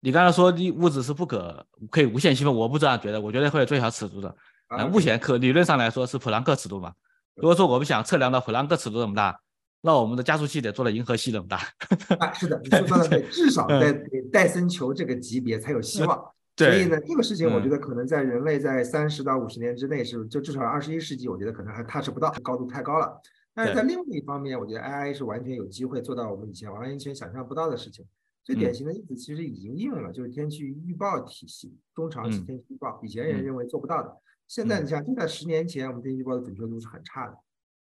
[0.00, 4.34] 你刚才说你物质是不可可以无限细分，我不这样觉得，我觉得会有最小尺度的。
[4.68, 6.92] 啊，目前可理论上来说是普朗克尺度嘛。
[7.34, 9.38] 如果说我们想测量到普朗克尺度这么大，
[9.80, 11.58] 那我们的加速器得做到银河系那么大。
[12.18, 13.92] 啊，是的，你说的对，至少在
[14.32, 16.18] 戴森球这个级别才有希望。
[16.58, 23.20] 所以呢，这个事情我觉得可能在人类在三十到五十年之内是，就至少二十一世纪，我觉得可能还 touch 不到，高度太高了。
[23.54, 28.04] 但是在另外一方面，我觉得 AI 是完全有机会做到我们以前完全想象不到的事情。
[28.42, 37.36] 最典型的例子其实已经应用了，就是天气预报体系，中长期天气预报，以前人认为做不到的，现在你像就在十年前，我们天气预报的准确度是很差的。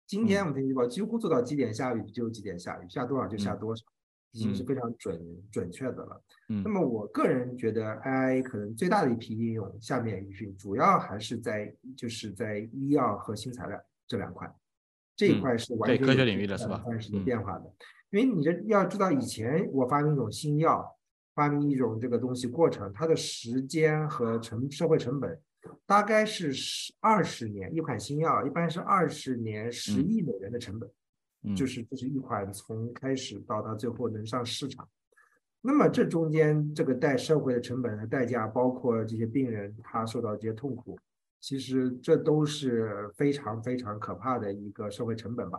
[0.07, 3.85] 今天我们天气预报几乎做到几点下雨就几点下雨，下多少就下多少，
[4.35, 5.18] 已经是非常准
[5.51, 6.20] 准确的了。
[6.47, 14.53] 那么我个人觉得，AI 可能最大的一批应用，下面一群主要还是在就是在医药和新材料这两块，
[15.16, 16.85] 这一块是完全科学领域的是吧？
[16.99, 17.72] 是有变化的。
[18.11, 20.85] 因为你这要知道，以前我发明一种新药，
[21.35, 25.41] 发明一种这个东西过程，它的时间和成社会成本
[25.87, 27.74] 大概是十二十年。
[27.74, 30.91] 一款新药一般是二十年十亿美元的成本，
[31.57, 34.88] 就是这是一款从开始到它最后能上市场。
[35.61, 40.99] 那么这中间这个带社会的成本和代价，包括这些病人他受到这些痛苦，
[41.40, 45.59] 其实这都是非常非常可怕的一个社会成本吧。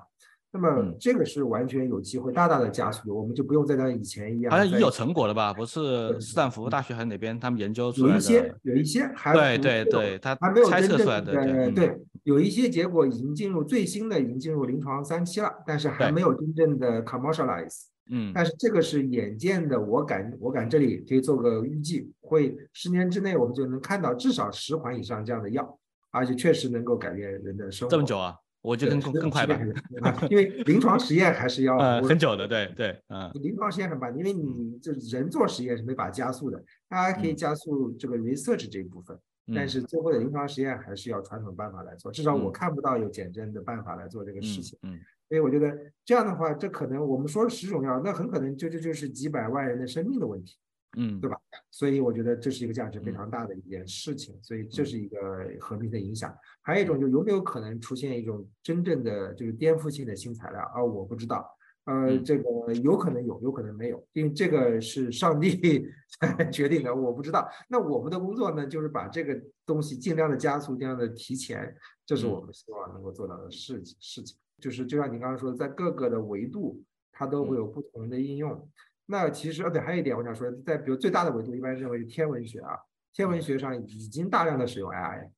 [0.56, 4.49] 那么这个是完全有机会大大的加速，我们就不用再像以前一样。
[4.49, 5.53] 好像已经有成果了吧？
[5.53, 8.14] 不是斯坦福大学还是哪边他们研究出来的？
[8.14, 11.34] 有一些，有一些还对对对，他还没有猜测出来的。
[11.34, 17.88] 对对，有一些结果已经进入最新的，已经进入临床三期了，但是还没有真正的 commercialize。
[18.10, 18.32] 嗯。
[18.34, 25.78] 但是这个是眼见的，我敢我敢这里可以做个预计，会十年之内我们就能看到至少十款以上这样的药，
[26.12, 27.91] 而且确实能够改变人的生活。
[27.91, 28.36] 这么久啊？
[28.66, 29.59] 我觉得更更快吧，
[30.30, 39.18] 因为临床实验还是要 很久的，对对，嗯，临床实验很慢，因为你这人做实验是没法加速的，大家可以加速这个 research 这一部分，
[39.53, 44.99] 但是最后的临床实验还是要传统办法来做，至少我看不到有减针的办法来做这个事情，嗯，
[45.30, 45.72] 所以我觉得
[46.03, 50.57] 这样的话，这可能我们说十种药，那很可能就这就是几百万人的生命的问题。
[50.96, 51.38] 嗯，对吧？
[51.72, 55.18] 所以我觉得这是一个价值非常大的一件事情，所以这是一个
[55.60, 56.36] 和平的影响。
[56.62, 60.84] 还有一种，就有没有可能出现一种真正的就是颠覆性的新材料啊？
[60.84, 61.48] 我不知道，
[61.86, 65.88] 呃，这个有可能有，有可能没有，因为这个是上帝
[66.52, 67.48] 决定的，我不知道。
[67.70, 71.76] 那我们的工作呢，就是把这个东西尽量的加速，尽量的提前，
[72.06, 73.98] 这是我们希望能够做到的事情。
[74.00, 76.82] 事情就是就像你刚刚说的，在各个的维度，
[77.12, 78.70] 它都会有不同的应用。
[79.08, 82.72] 那其实，呃，对，还有一点我想说，在比如最大的维度，一般认为是天文学啊，
[83.14, 85.30] 天文学上已经大量的使用 AI，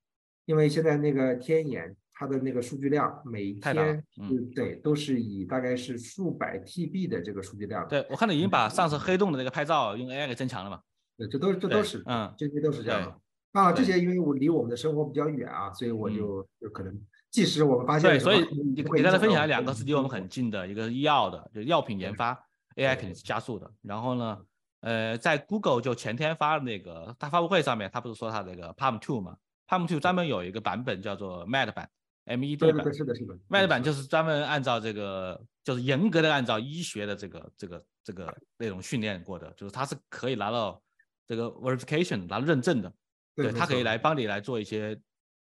[0.45, 7.87] 因为现在那个天眼它的那个数据量每天，嗯，对，都是以大概是数百 TB 的这个数据量。
[7.87, 10.79] 对我看到已经把上次黑洞的那个拍照用 AI 给增强了嘛？
[11.17, 13.19] 对，这都这都是，嗯，这些都是这样的。
[13.51, 16.97] 啊，这些因为我离我们的生活比较远啊，所以我就就可能，
[17.31, 18.45] 即使我们发现，对，所以
[18.75, 22.46] 你给大家分享两个是离我们很近的，一个是医药的，就药品研发。
[22.77, 24.39] AI 肯定是加速的，然后呢，
[24.81, 29.35] 呃，在 Google 就前天发的那个大发布会上面，他不是说他那个 Palm Two 嘛
[29.67, 31.89] ？Palm Two 专门有一个版本叫做 Med 版
[32.25, 40.79] ，MED 版，是的，是的，Med 版就是专门按照这个，就是严格的按照医学的这个这个这个内容训练过的，就是它是可以拿到
[41.25, 42.93] 这个 verification 拿到认证的，
[43.35, 44.95] 对，它可以来帮你来做一些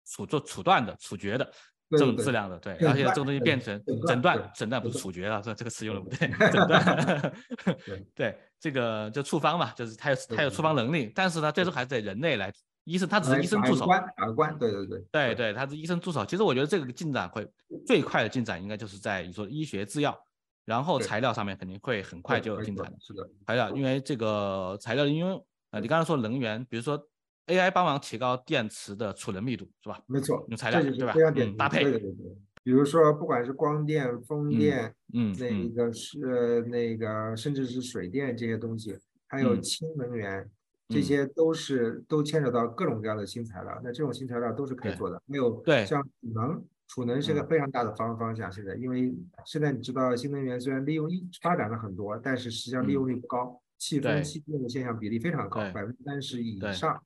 [0.06, 1.52] 处做处断的处决的。
[1.98, 7.32] 这种质量的，对，而且这个东西变成诊断，诊断不是处决了，这这个词用的不对， 诊断，
[8.14, 12.52] 对，这个就处方嘛，就是它有它有处方能力，但是呢，最终还是得人类来，
[12.84, 14.00] 医生他只是医生助手，法
[14.34, 16.24] 官，对对对，对对，他是医生助手。
[16.24, 17.46] 其实我觉得这个进展会
[17.86, 20.18] 最快的进展应该就是在你说医学制药，
[20.64, 27.02] 然后材料上面肯定会很快就有进展，是的，材料，因为这个材料的应用，呃，你刚才说能源，比如说。
[27.46, 30.00] AI 帮忙提高电池的储能密度，是吧？
[30.06, 31.12] 没错，用材料对吧？
[31.36, 31.82] 嗯，搭配。
[31.82, 32.36] 对对对。
[32.62, 40.48] 比如说，不管是光电、风电，嗯，那个是那个，甚至是水电这些东西，还有氢能源，
[40.88, 43.78] 这些都是都牵扯到各种各样的新材料。
[43.84, 45.20] 那这种新材料都是可以做的。
[45.26, 48.50] 没有对，像储能，储能是个非常大的方方向。
[48.50, 49.14] 现在，因为
[49.44, 56.98] 现在你知道，新能源虽然利用一发展了很多，但是实际上利用率不高，气风、气电的现象比例非常高，百分之三十以上。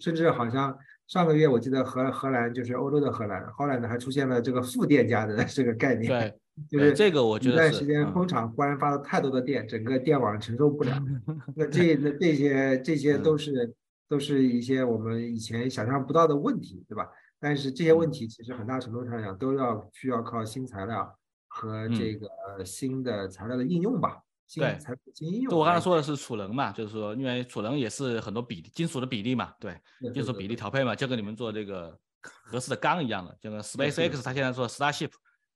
[0.00, 0.76] 甚至好像
[1.06, 6.08] 上个月我记得荷荷兰就是欧洲的荷兰，后来呢还出现了这个负电价的 这个概念。
[6.08, 6.38] 对，
[6.70, 10.96] 就是这个我觉得一段时间工厂忽然发了太多的电，整个电网承受不了。
[11.54, 13.74] 那这那这些这些都是
[14.08, 17.08] 都是一些我们以前想象不到的问题，对吧？
[17.40, 21.14] 但是这些问题其实很大程度上讲都要需要靠新材料
[21.48, 24.22] 和这个新的材料的应用吧。
[24.60, 25.50] 对，材新应用。
[25.50, 29.78] 就我刚才说的是储能嘛，就是说因为储能也是很多比金属的比例嘛，对，
[30.12, 35.10] 金属比例调配嘛，就跟你们做这个合适的钢一样的，就跟 SpaceX 它现在做 Starship。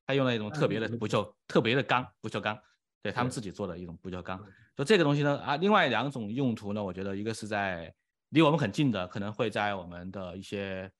[0.06, 2.58] 它用了一种特别的不锈特别的钢不锈钢，
[3.02, 4.42] 对他们自己做的一种不锈钢。
[4.74, 7.94] 就这个东西呢啊，另外两种用途呢，我觉得一个是在
[8.30, 10.90] 离我们很近的，可能会在我们的一些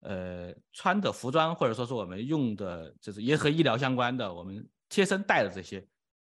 [0.00, 5.86] 呃穿的服装，或者说是我们用的，就是也和医疗相关的，我们贴身带的这些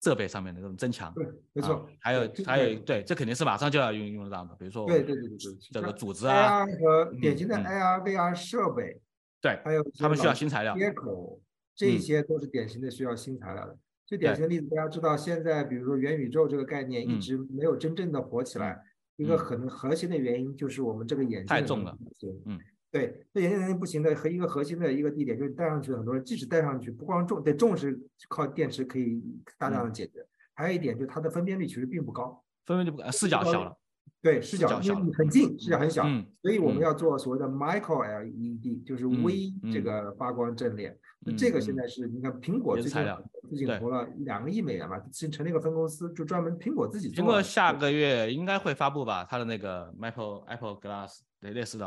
[0.04, 1.12] 设备上面的这种增强。
[1.14, 1.88] 对，没错。
[1.98, 4.54] 还有还有，对，这肯定是马上就要用用得到的。
[4.58, 9.00] 比如说，对对对对对，这个组织啊，AR 和典型的 AR VR 设备，
[9.40, 11.40] 对，还有他们需要新材料接口。
[11.74, 13.76] 这些都是典型的需要新材料的。
[14.06, 18.78] 最典型的例子，大家知道，现在比如说元宇宙这个概念一直没有真正的火起来，
[19.16, 21.96] 一个很核心的原因就是我们这个眼镜太重了。
[22.44, 22.60] 嗯，
[22.94, 29.20] 对，那眼镜能力不行的和一个核心的一个地点就是戴上去很多人即使戴上去不光重，得重是靠电池可以
[29.58, 30.24] 大量的解决。
[30.54, 33.76] 还有一点就是它的分辨率其实并不高，分辨率不高，视角小了。
[34.22, 40.96] 对，视角因为很近，视角很小，嗯，所以我们要做所谓的 micro LED，就是微这个发光阵列。
[41.26, 43.02] 那这个现在是你看苹果最近
[43.50, 47.22] 最近投了两个亿美元嘛，新成立一个分公司，就专门苹果自己做。
[47.22, 51.86] 苹果下个月应该会发布吧，它的那个 Apple Apple Glass 对类似的，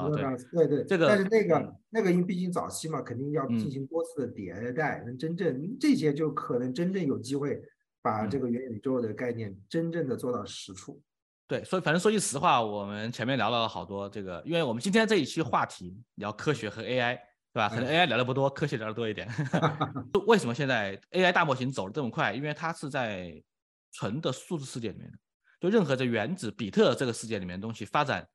[0.52, 7.60] 对对这个，但是那个那个因毕竟早期嘛，肯定要进行多次的迭代，能真正这些就可能真正有机会
[8.04, 11.02] 把这个元宇宙的概念真正的做到实处。
[11.48, 17.16] 对，所以反正说句实话，我们前面聊了好多这个，因为我们今天这一期话题聊科学和 AI，
[17.54, 17.70] 对吧？
[17.70, 19.30] 可能 AI 聊的不多，科学聊的多一点。
[20.28, 22.34] 为什么现在 AI 大模型走的这么快？
[22.34, 23.42] 因为它是在
[23.94, 25.18] 纯的数字世界里面的，
[25.62, 28.28] 就任何在原子比特这个世界里面东西发展，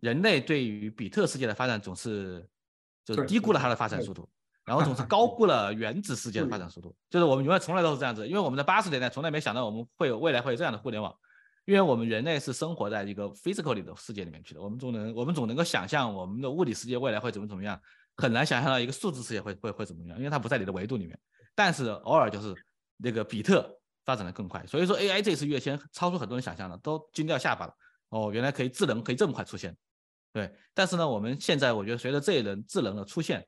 [0.00, 2.48] 人类对于比特世界的发展总是
[3.04, 4.26] 就是低估了它的发展速度，
[4.64, 6.96] 然后总是 高估了原子世界的发展速度。
[7.10, 11.14] 就是我们永远从来都是这样子，因为我们在八十年代从来没想到我们会有未来会有这样的互联网。
[11.64, 17.80] 因为我们人类是生活在一个 physical 里的世界里面去的，我们总能我们总能够想象我们的物理世界未来会怎么怎么样，
[18.16, 21.18] 很难想象到一个数字世界会会会怎么样，因为它不在你的维度里面。
[21.54, 22.54] 但是偶尔就是
[22.98, 27.74] 那个比特发展的更快，所以说 AI 这次跃迁超出很多人想象的，都惊掉下巴了。
[28.10, 29.74] 哦，原来可以智能可以这么快出现，
[30.32, 30.54] 对。
[30.74, 33.44] 但是呢，我们现在我觉得随着这一轮智能的出现，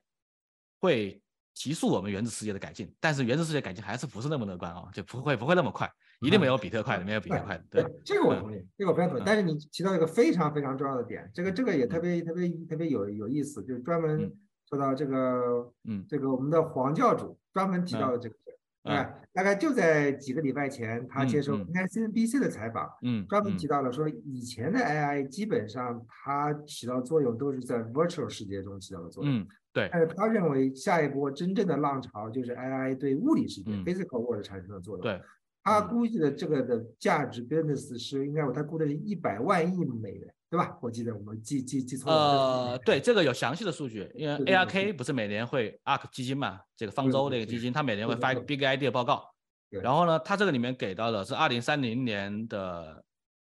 [0.79, 1.21] 会
[1.53, 5.89] 提速我们原子世界的改进，但是原子世界改进还是不是那么乐观啊，就不会不会那么快。
[6.19, 7.63] 一定没有比特快的，没有比特快的。
[7.69, 9.23] 对，这个我同意，这个我非常同意。
[9.25, 14.31] 但是你提到一个非常非常重要的点，这个这个也特别特别特别有有意思，就是专门
[14.67, 18.41] 说到这个，嗯，这个我们的黄教主专门提到的这个事
[18.83, 18.95] 对，
[19.33, 29.89] 大概就在几个礼拜前，他接受应该 CNBC 的采访，嗯，专门提到了说，以前的 AI 基本上它起到作用都是在 virtual 世界中起到的作用，嗯，对。
[29.91, 35.21] 但是他认为下一波真正的浪潮就是 AI 对物理世界 physical world 产生的作用，对。
[35.67, 40.77] 他估计的这个的价值 business 是应该他估的是一百万亿美元，对吧？
[40.81, 42.17] 我记得我们记记记错了。
[42.17, 49.29] 呃，对，这个有详细的数据，因为 ARK 不是每年会 ARK 基金嘛，这个方舟那个基金，它每年会发一个 Big Idea 报告。
[49.69, 53.03] 然后呢，它这个里面给到的是二零三零年的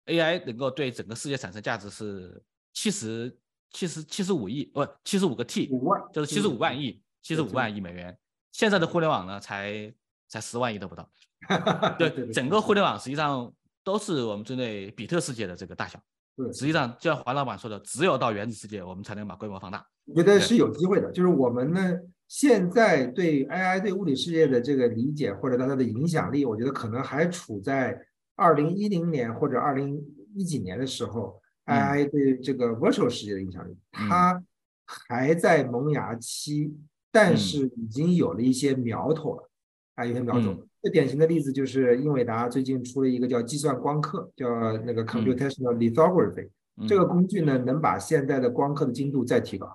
[0.06, 2.40] AI 能够对整个世界产生价值是
[2.72, 3.36] 七十
[3.72, 5.68] 七十七十五亿，不，七十五个 T，
[6.12, 8.16] 就是七十五万亿，七十五万亿美元。
[8.52, 9.92] 现在的互联网呢，才
[10.28, 11.10] 才十万亿都不到。
[11.98, 15.98] 对对，整个互联网实际上都是我们针对比特世界的这个大小。
[16.36, 19.86] 对，实际上就像黄老板说的，只有到原子世界，我们才能把规模放大。
[20.06, 21.94] 我觉得是有机会的，就是我们呢
[22.28, 27.98] 现在对 AI 对物理世界的这个理解或者它的影响力，我觉得可能还处在
[28.34, 30.02] 二零一零年或者二零
[30.34, 34.42] 一几年的时候，AI 对这个 virtual 世界的影响力，它
[34.84, 36.74] 还在萌芽期，
[37.12, 39.48] 但是已经有了一些苗头了，
[39.94, 40.66] 啊，有些苗头。
[40.84, 44.46] 最典型的例子就是英伟达最近出了一个叫计算光刻，叫
[44.84, 46.50] 那个 computational lithography。
[46.86, 49.66] 这个工具呢，能把现在的光刻的精度再提高。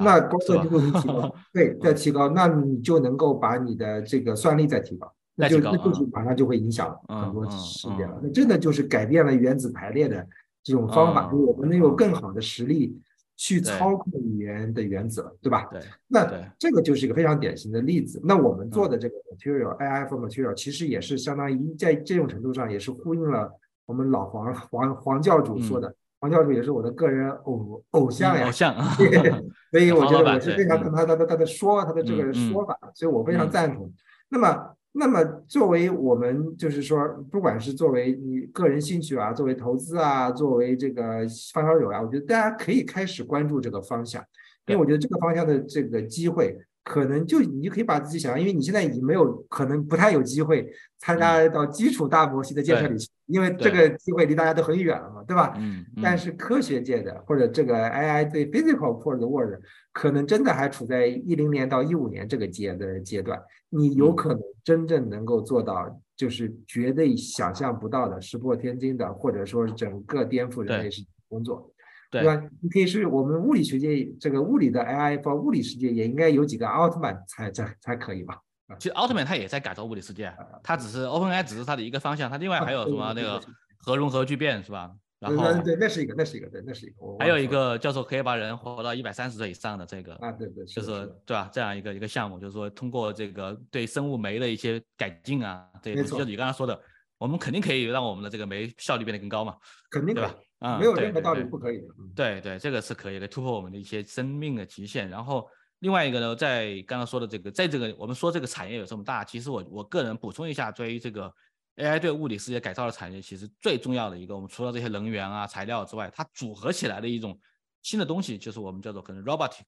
[0.00, 8.18] 那光刻精度能提高，对， 再提高，那你就能够把你的这个算力再提高，那就那就是马上就会影响很多世界了。
[8.20, 10.26] 那真的就是改变了原子排列的
[10.64, 13.00] 这种方法，我们能有更好的实力。
[13.42, 15.64] 去操控语言的原则，对吧？
[15.72, 16.24] 对，那
[16.56, 18.20] 这个就是一个非常典型的例子。
[18.22, 23.50] 那我们做的这个 material AI for material，其实也是相当于在这种程度上也是呼应了
[23.84, 28.76] 我们老黄黄黄教主说的，黄教主也是我的个人偶偶像呀，偶像。
[29.72, 33.92] 所以我觉得我是非常跟他他的他的说他的这个说法，所以我非常赞同。
[34.28, 34.76] 那么。
[34.92, 44.22] 那么，作为我们就是说，不管是作为你个人兴趣啊，作为投资啊，作为这个发烧友啊，我觉得大家可以开始关注这个方向，
[44.66, 46.58] 因为我觉得这个方向的这个机会。
[46.84, 50.68] 可能就你就可以把自己想象，因为你现在已经没有可能不太有机会
[50.98, 55.54] 参加到基础大模型的建设里去，因为这个机会离大家都很远了嘛，对吧？
[55.58, 55.84] 嗯。
[56.02, 59.60] 但是科学界的或者这个 AI 对 physical part 的 world，
[59.92, 71.72] 可能真的还处在一零年到一五年这个阶的阶段，你有可能真正能够做到，就是绝对想象不到的、石破天惊的，或者说是整个颠覆人类史工作。
[72.12, 72.40] 对吧？
[72.60, 78.38] 你可以是我们物理学界这个物理的 AI，或物理世界也应该有几个奥特曼才才才可以吧？
[78.78, 80.30] 其实奥特曼他也在改造物理世界，
[80.62, 83.40] 他只是 OpenAI 只是他的一个方向，他另外还有什么那个
[83.78, 84.90] 核融合聚变是吧？
[85.18, 86.96] 然后对，那是一个，那是一个，对，那是一个。
[87.18, 91.48] 还有一个叫做可以把人活到一百三十岁以上的这个啊，对对，就是对吧？
[91.52, 96.78] 这样一个一个项目，就是说通过这个对生物酶的一些改进啊，这些就是你刚刚说的，
[97.18, 99.56] 我们肯定可以让我们的这个酶效率变得更高嘛？
[99.90, 100.34] 肯定对吧？
[100.62, 101.88] 啊，没有任何道理不可以的。
[102.14, 105.10] 对对，这个是可以的，突破我们的一些生命的极限。
[105.10, 105.48] 然后
[105.80, 111.32] 另外一个呢，在刚刚说的这个，在这个我们说这个产业有这么大，其实我我个人补充一下，对于这个
[111.76, 117.36] AI 对物理世界改造的产业，其实最重要的一个，我们除了这些能源啊材料之外，它组合起来的一种
[117.82, 119.62] 新的东西，就是我们叫做可能 robotic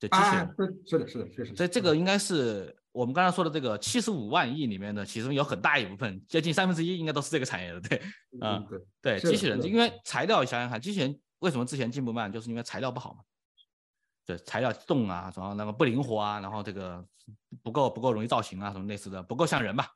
[0.00, 0.54] 的机器人。
[0.86, 1.54] 是的，是的，确实。
[1.54, 2.76] 所以这个应该是。
[2.92, 8.02] 我们刚才说的这个七十五万亿里面的，其中有很大一部分，接近三分之一，应该都是这个产业的，对，
[8.40, 8.66] 嗯，
[9.00, 13.20] 对，对，机器人，因为材料想想看，机器人为什么之前进步慢，就是因为材料不好嘛，
[14.26, 17.04] 对，材料动啊，然后那个不灵活啊，然后这个
[17.62, 19.88] 不够不够容易造型啊，什么类似的，不够像人吧。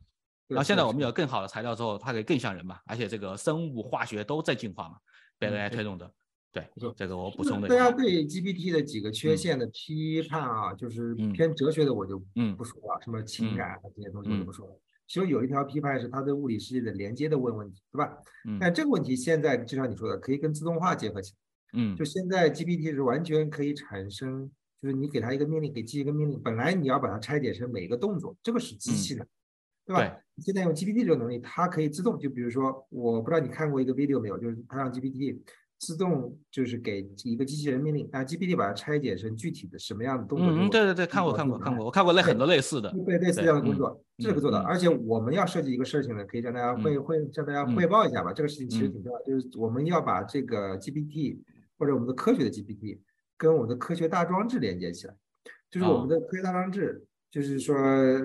[0.49, 4.97] 然后现在我们有更好的材料之后，它可以更像人嘛，而且这个生物化学都在进化嘛，
[5.39, 6.11] 被 AI 推动的。
[6.57, 7.69] 对，这个我补充的。
[7.69, 12.19] 大家对 GPT 的几个缺陷的批判啊，就是偏哲学的，我就
[12.57, 14.81] 不说了，什么情感啊这些东西我就不说了。
[15.07, 18.17] 其实有一条批判是它对物理世界的连接的问问题，对吧？
[18.59, 21.39] 但这个问题现在就像你说的，可以跟自动化结合起来。
[21.79, 24.51] 嗯，就现在 GPT 是完全可以产生，
[24.81, 29.27] 就是你给它一个命令，给机器一个命令，本来你要把它拆解成每一个动作，这个是机器的，
[29.85, 30.17] 对吧？
[30.39, 35.39] 现在用 GPT 这个能力，它可以自动，就比如说，我不知道你看过一个 video 没有，就是它让 GPT。
[35.79, 40.49] 自动就是给一个机器人命令，啊，GPT 把它拆解成具体的什么样的动作。
[40.49, 44.59] 嗯，对对对，看过看过看过，我看过类很多类似的，对类似这样的工作，这个做到。
[44.61, 48.33] 而且我们要设计一个事情呢，可以向大家汇汇向大家汇报一下吧。
[48.33, 51.39] 这个事情其实挺重要，就是我们要把这个 GPT
[51.79, 52.99] 或者我们的科学的 GPT
[53.37, 55.15] 跟我们的科学大装置连接起来。
[55.71, 57.77] 就是我们的科学大装置，就是说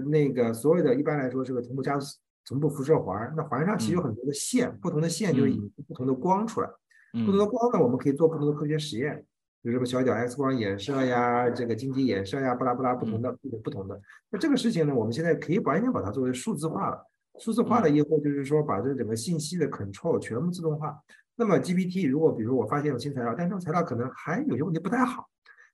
[0.05, 6.69] 那个所有的一般来说是个同步加速同步辐射环，那环上其实有很多的线，不同的线就是引不同的光出来。
[7.11, 9.17] 不同的光呢，我们可以做不同的科学实验，
[9.61, 13.99] 比如什么小角 X 光衍射呀，这个晶体衍射呀，巴拉巴拉不同的不同的。
[14.29, 17.05] 那这个事情呢，我们现在可以完全把它作为数字化了。
[17.39, 20.97] 数字化了以后，就是说把这整个信息的 control 全部自动化。
[21.35, 25.27] 那么 GPT 如果比如说我发现有新材料，但这种材料可能还有些问题不太好，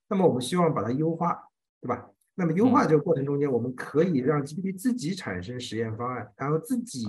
[0.08, 1.36] 那么我们希望把它优化，
[1.80, 2.08] 对吧？
[2.38, 7.02] 那么优化这个过程中间，我们可以让 GPT 自己产生实验方案，然后自己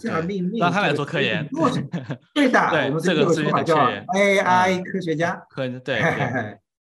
[0.00, 1.44] 下命令，让他来做科研。
[2.32, 5.34] 对的，我们这个说法叫 AI 科学家。
[5.50, 6.00] 科对，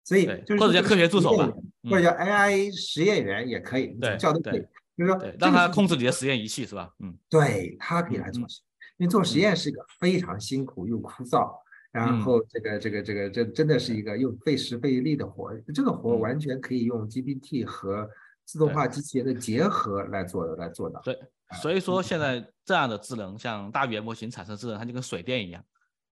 [0.03, 1.47] 所以就是或者叫科学助手吧，
[1.88, 4.65] 或者叫 AI 实验员也可以，叫都可以。
[4.97, 6.89] 就是说，让他控制你的实验仪器是吧？
[7.03, 11.47] 嗯，对他可以来做实验，因为做实验是一个非常辛苦又枯燥。
[11.91, 18.07] 然后这个这个这个这真的是一个又费时费力的活，这个活完全可以用 GPT 和
[18.45, 21.01] 自动化机器人的结合来做的来做到。
[21.01, 21.17] 对，
[21.61, 25.63] 所以说现在这样的智能，像大语言模型产生智能，它就跟水电一样，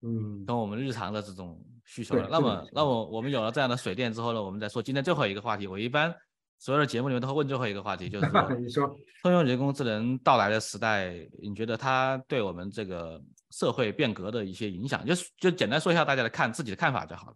[0.01, 2.15] 嗯，跟我们日常的这种需求。
[2.30, 5.65] 那么，那么我们有了这样的水电之后呢，我们再说今天最后一个话题。
[5.65, 6.13] 我一般
[6.59, 13.19] 所有的节目里面都会问最后一个话题，就是说， 你说，通用人工智能到来的时代，你觉得它对我们这个？
[13.52, 17.36] 社会变革的一些影响，就就简单说一下大家的看自己的看法就好了。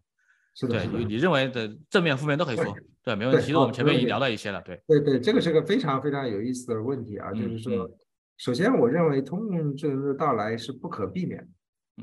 [0.55, 2.65] 是的，对你你认为的正面负面都可以说，
[3.03, 3.41] 对，没问题。
[3.41, 4.81] 其实我们前面已经聊到一些了，对。
[4.87, 7.91] 对对，这个是个非常非常有意思的问题啊，就是说，
[8.37, 11.47] 首先我认为通用智能的到来是不可避免的，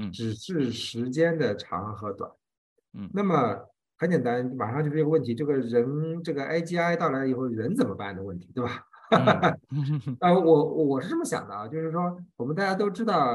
[0.00, 2.30] 嗯，只是时间的长和短，
[2.92, 3.08] 嗯。
[3.14, 3.58] 那么
[3.96, 8.84] 很简单，马上就是一个问题，这个人这个 AGI 到来以后，人怎么办的问题，对吧？
[10.20, 13.28] 呃，我我是这么想的啊，就是说，我们大家都知道，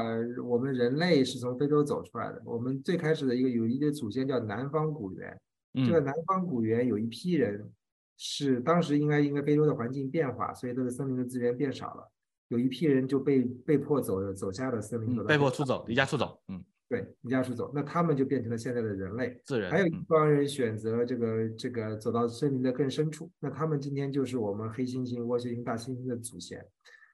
[0.44, 2.42] 我们人类是从非洲走出来的。
[2.44, 5.40] 我们最开始的一个有一个祖先叫南方古猿，
[5.86, 7.70] 这个南方古猿有一批人
[8.16, 12.10] 是当时应该因为非洲的环境变化，所以这个森林的资源变少了，
[12.48, 16.40] 有一批人就被被迫走走下了森林，被迫出走，离家出走。
[16.48, 19.38] 嗯，对，离家出走，那他们就变成了现在的人类。
[19.44, 19.70] 自然。
[19.70, 26.64] 还有一帮人选择这个这个走到森林的更深处，那他们今天就是我们黑猩猩、窝猩猩、大猩猩的祖先。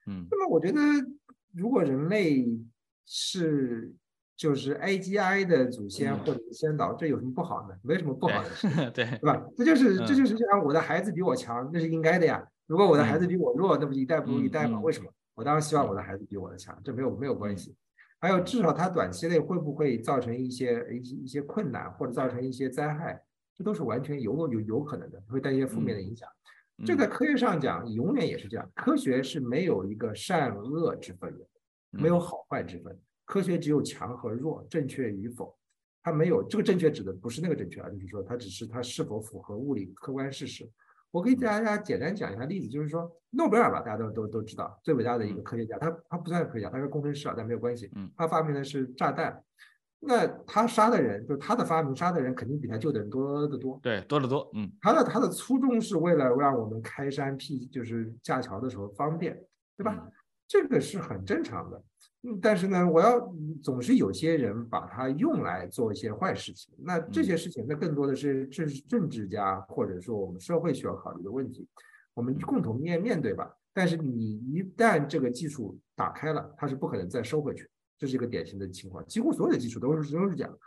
[0.06, 0.26] 嗯。
[0.30, 0.80] 那么我觉得，
[1.52, 2.46] 如果人类
[3.04, 3.92] 是
[4.36, 7.74] 就是 AGI 的祖先或者是先导，这有什么不好呢？
[7.82, 8.50] 没什么不好的，
[8.94, 9.44] 对对吧？
[9.56, 12.46] 这就是这就是这样我的孩子比我强，那是应该的呀。
[12.66, 14.78] 如果我的孩子比我弱，那不一代不如一代吗？
[14.80, 15.10] 为什么？
[15.34, 17.74] 我当然希望我的孩子比我的强，这没有没有关系。
[18.24, 23.22] 还有，至少它短期内会不会造成一些一些一些困难，或者造成一些灾害，
[23.54, 26.26] 这都是完全有有有可能的，会带一些负面的影响。
[26.86, 28.66] 这在科学上讲，永远也是这样。
[28.74, 31.46] 科学是没有一个善恶之分的，
[31.90, 32.98] 没有好坏之分。
[33.26, 35.54] 科学只有强和弱，正确与否。
[36.02, 40.64] 它没有这个正确指的不是那个正确，而就是说它只是它是否符合物理客观事实。
[41.14, 47.88] 我可以给大家简单讲一下例子，就是说诺贝尔吧，大家都都都知道，最伟大的一个科学家，他他不算科学家，他是工程师啊，但没有关系。
[47.94, 49.40] 嗯，他发明的是炸弹，
[50.00, 53.78] 那他杀的人，就是他的发明杀的人肯定比他救的人多得多。
[53.80, 54.50] 对，多得多。
[54.54, 59.40] 嗯，他的他的初衷是为了让我们开山辟，就是架桥的时候方便，
[59.76, 60.08] 对吧？
[60.48, 61.80] 这个是很正常的。
[62.26, 63.20] 嗯，但是呢，我要
[63.62, 71.68] 总是有些人把它用来做一些坏事情，那这些事情，那更多的是政政治家或者说我们社会需要考虑的问题，
[72.14, 73.54] 我们共同面面对吧。
[73.74, 77.68] 但是你一旦这个技术打开了，它是不可能再收回去，
[77.98, 79.04] 这是一个典型的情况。
[79.06, 80.58] 几乎所有的技术都是都是这样，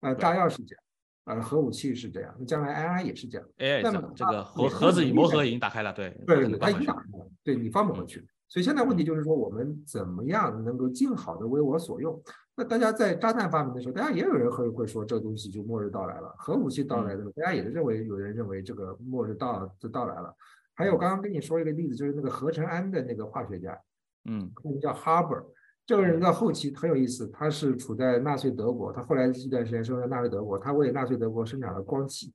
[0.00, 0.84] 呃，炸药是这样，
[1.24, 3.48] 呃，核武器是这样，那将来 AI 也是这样。
[3.56, 5.14] AI 这这个核核子已
[5.50, 8.22] 经打开了，对对对，它已经打开了，对你放不回去。
[8.48, 12.22] 所以现在问题就是说，我们怎么样能够尽好的为我所用？
[12.54, 16.34] 那大家在炸弹发明的时候，大家也有人会会说这个东西就末日到来了。
[16.38, 20.34] 核武器到来的时候，大家也认为有人认为这个末日到就到来了。
[20.74, 23.78] 还有刚刚跟你说一个例子，就是那个合成氨的那个化学家，
[24.24, 25.44] 嗯，叫 Haber，
[25.84, 32.32] 这个人到后期很有意思，他是处在纳粹德国，他后来一段时间生活在纳粹德国，他为纳粹德国生产了光气，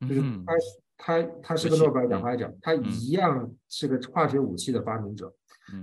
[0.00, 0.52] 就是他。
[1.02, 5.32] 他他是个诺贝尔奖发奖，他一样是个化学武器的发明者，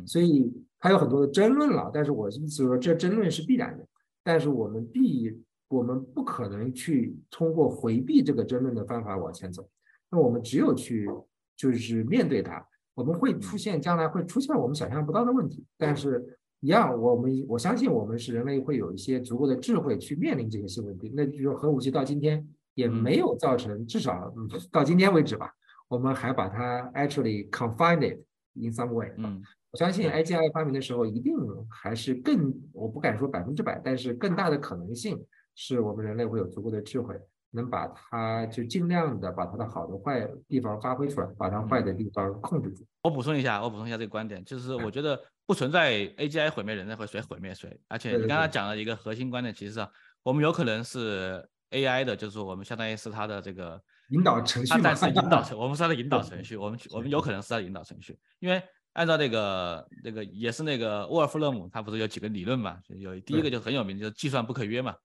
[0.05, 1.89] 所以他有很多的争论了。
[1.91, 3.83] 但是我意思说，这争论是必然的，
[4.23, 5.35] 但是我们必
[5.69, 9.67] 我们不可能去通过回避这个争论的方法往前走。
[10.11, 11.09] 那我们只有去
[11.55, 12.63] 就是面对它，
[12.93, 21.11] 我们会出现将来会出现我们想象不到的问题，但是一样，我们我相信我们是人类会有一些足够的智慧去面临这些新问题。
[21.15, 22.47] 那比如说核武器到今天。
[22.77, 24.31] 也没有造成，至少
[24.71, 25.51] 到今天为止吧，
[25.87, 28.19] 我们还把它 actually confined it
[28.53, 29.11] in some way。
[29.17, 31.35] 嗯，我相信 AGI 发明的时候，一定
[31.71, 35.19] 还是更，我不敢说百分之百，但是更大的可能性
[35.55, 37.19] 是我们人类会有足够的智慧，
[37.49, 42.85] 能把它就尽量的把它的好的坏地方发挥出来，把它坏的地方控制住。
[43.01, 49.79] 我补充一下，我补充一下这个观点，就是我觉得不存在 AGI 毁灭人类和谁毁灭谁，而且你刚才讲了一个核心观点，其实
[50.21, 51.43] 我们有可能是。
[51.71, 58.61] AI 的，就是说我们相当于是它的这个引导程序，但是引导程， 我们是它的引导程序，我们我们有可能是它的引导程序，因为
[58.93, 62.79] 按照那个那个也是那个沃尔夫勒姆，他不是有几个理论嘛？
[62.87, 64.95] 有第一个就很有名，就是计算不可约嘛，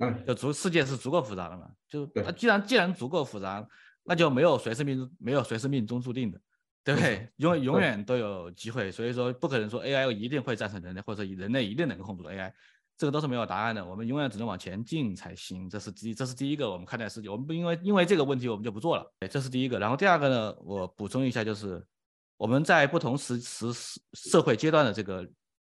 [0.00, 2.06] 嗯，就足世界是足够复杂的嘛，就
[2.36, 3.66] 既然既然足够复杂，
[4.04, 6.40] 那就没有谁是命没有谁是命中注定的，
[6.84, 7.28] 对不对？
[7.36, 12.52] 永永远都有机会，所以说不可能说 AI 一定会战胜人类，或者人类一定能够控制 AI。
[13.00, 15.70] 这个都是没有答案的，我们永远只能往前进才行。
[15.70, 17.30] 这是第，这是第一个我们看待世界。
[17.30, 19.10] 我们不因为因为这个问题我们就不做了。
[19.18, 19.78] 对，这是第一个。
[19.78, 21.82] 然后第二个呢，我补充一下，就是
[22.36, 23.68] 我们在不同时时
[24.12, 25.26] 社会阶段的这个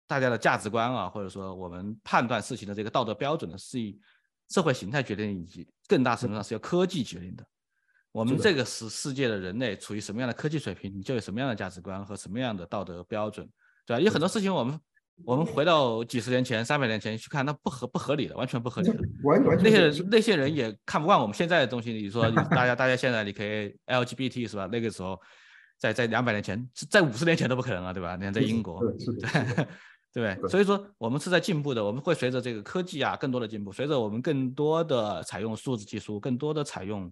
[0.05, 3.99] 大家的价值观啊，或者说我们判断事情的这个道德标准呢，是以
[4.51, 7.43] 社会形态决定，以及更大程度上是由科技决定的。
[8.11, 13.49] 我们这个世世界的人类处于什么样的科技水平，你就有什么样的价值观和什么样的道德标准，
[13.83, 13.99] 对吧？
[13.99, 14.79] 有很多事情我们。
[15.23, 18.99] 我们回到几十年前、三百年前去看，那不合不合理的，完全不合理的。
[19.63, 21.93] 那些人那些人也看不惯我们现在的东西。
[21.93, 24.67] 你说，大家大家现在你可以 LGBT 是吧？
[24.69, 25.19] 那个时候，
[25.77, 28.15] 在在两百年前，在五十年前都不可能啊，对吧？
[28.17, 28.81] 你看在英国，
[30.13, 30.49] 对 对？
[30.49, 31.83] 所以说，我们是在进步的。
[31.83, 37.11] 我们会随着这个科技啊更多的进步，随着我们更多的采用数字技术，更多的采用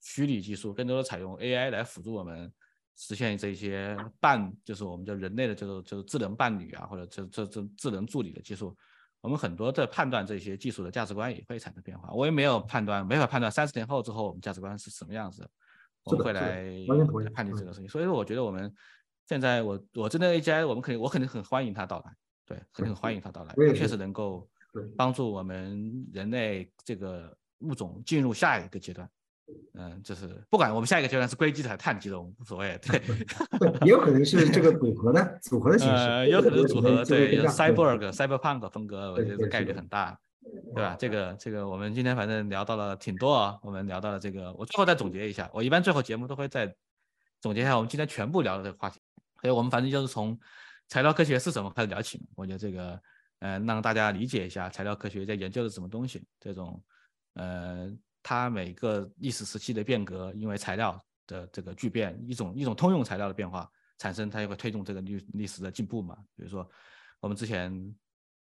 [0.00, 2.52] 虚拟技术，更多的采用 AI 来辅助我们。
[2.96, 8.76] 实现这些伴，就是我们叫人类的这个就是智能伴侣啊，或者这这这智能助理的技术，
[9.20, 12.12] 我们很多的判断这些技术的价值观也会产生变化。
[12.12, 15.44] 我也没有判断，没法判断三十年后之后我们价值观是什么样子，
[16.04, 16.70] 我们会来
[17.34, 17.88] 判定这个事情。
[17.88, 18.72] 所以说，我觉得我们
[19.26, 22.14] 现在我我真的 AGI，我们肯定我肯定很欢迎它到来，
[22.46, 24.48] 对，肯定很欢迎它到来，它确实能够
[24.96, 29.10] 帮助我们人类这个物种进入下一个阶段。
[29.74, 32.78] 嗯，就是不管我们下一个阶段是硅基的还是碳基的，我们无所谓。
[32.82, 33.00] 对，
[33.86, 40.18] 也有可能是这个组合的组合的形式，呃，有可能组合，对，cyborg、cyberpunk 风格，我觉得概率很大。
[40.74, 40.94] 对吧？
[40.98, 46.72] 这个这个，我们今天反正聊到了挺多啊，我们聊到了这个，我最后再总结一下，我一般最后节目都会再
[47.40, 49.00] 总结一下我们今天全部聊的这个话题，
[49.40, 50.38] 所以我们反正就是从
[50.86, 53.00] 材料科学是什么开始聊起嘛，我觉得这个
[53.38, 56.78] 呃让大家理解一下材料科学在研究的什么东西，这种
[57.36, 57.90] 呃
[58.24, 66.68] 它每个历史时期的变革，因为材料的这个巨变，一种一种通用材料的变化产生，它就会推动这个历历史的进步嘛，比如说
[67.20, 67.94] 我们之前。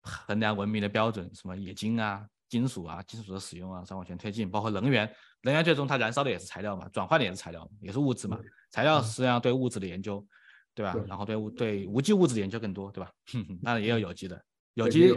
[0.03, 5.07] 衡量文明的标准，什么冶金啊、金属啊、金属的使用啊，再往前推进，包括能源，
[5.43, 8.41] 能源最终它燃烧的也是材料嘛，转换的也是材料，也是物质嘛。
[8.71, 10.27] 材料实际上对物质的研究，
[10.75, 10.97] 对吧？
[11.07, 13.13] 然后对物对无机物质的研究更多，对吧？
[13.63, 14.43] 当然也有有机的，
[14.73, 15.13] 有机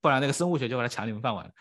[0.00, 1.52] 不然那个生物学就会来抢你们饭碗。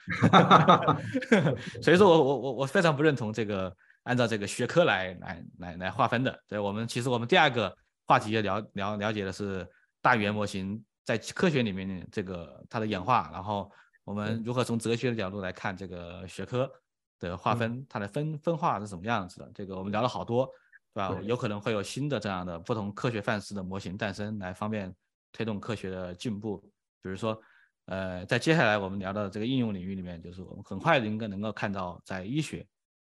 [1.82, 6.40] 所以说我我我我非常不认同这个按照这个学科来来来来划分的。
[6.48, 9.68] 对我们其实我们第二个话题要了了了解的是
[10.02, 10.84] 大语言模型。
[11.08, 13.72] 在科学里面，这个它的演化，然后
[14.04, 16.70] 我们如何从哲学的角度来看这个学科
[17.18, 19.50] 的划分，它的分分化是什么样子的？
[19.56, 20.46] 这个我们聊了好多，
[20.94, 21.18] 对吧？
[21.24, 24.94] 有可能会有新的这样的不同科学范式的模型诞生，来方便
[25.32, 26.58] 推动科学的进步。
[27.02, 27.42] 比如说，
[27.88, 32.66] 呃，在接下来我们聊到这个应用领域里面，就是我们很快应该能够看到，在医学、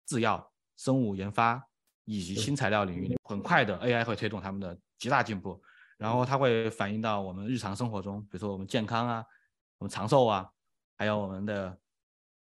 [0.05, 1.61] 制药、生物研发
[2.05, 5.61] 以及新材料领域里，很快的 AI 会推动他们的极大进步。
[5.97, 9.25] 然后它会反映到我们日常生活中，比如说我们健康啊，
[9.79, 10.47] 我们长寿啊，
[10.95, 11.75] 还有我们的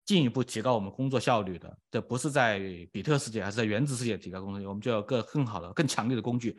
[0.07, 1.79] 进一步提高我们工作效率的。
[1.91, 2.59] 这不是在
[2.91, 6.59] 比特世界，还是在原子世界提高工作效率，我们就要更更好的、更强力的工具，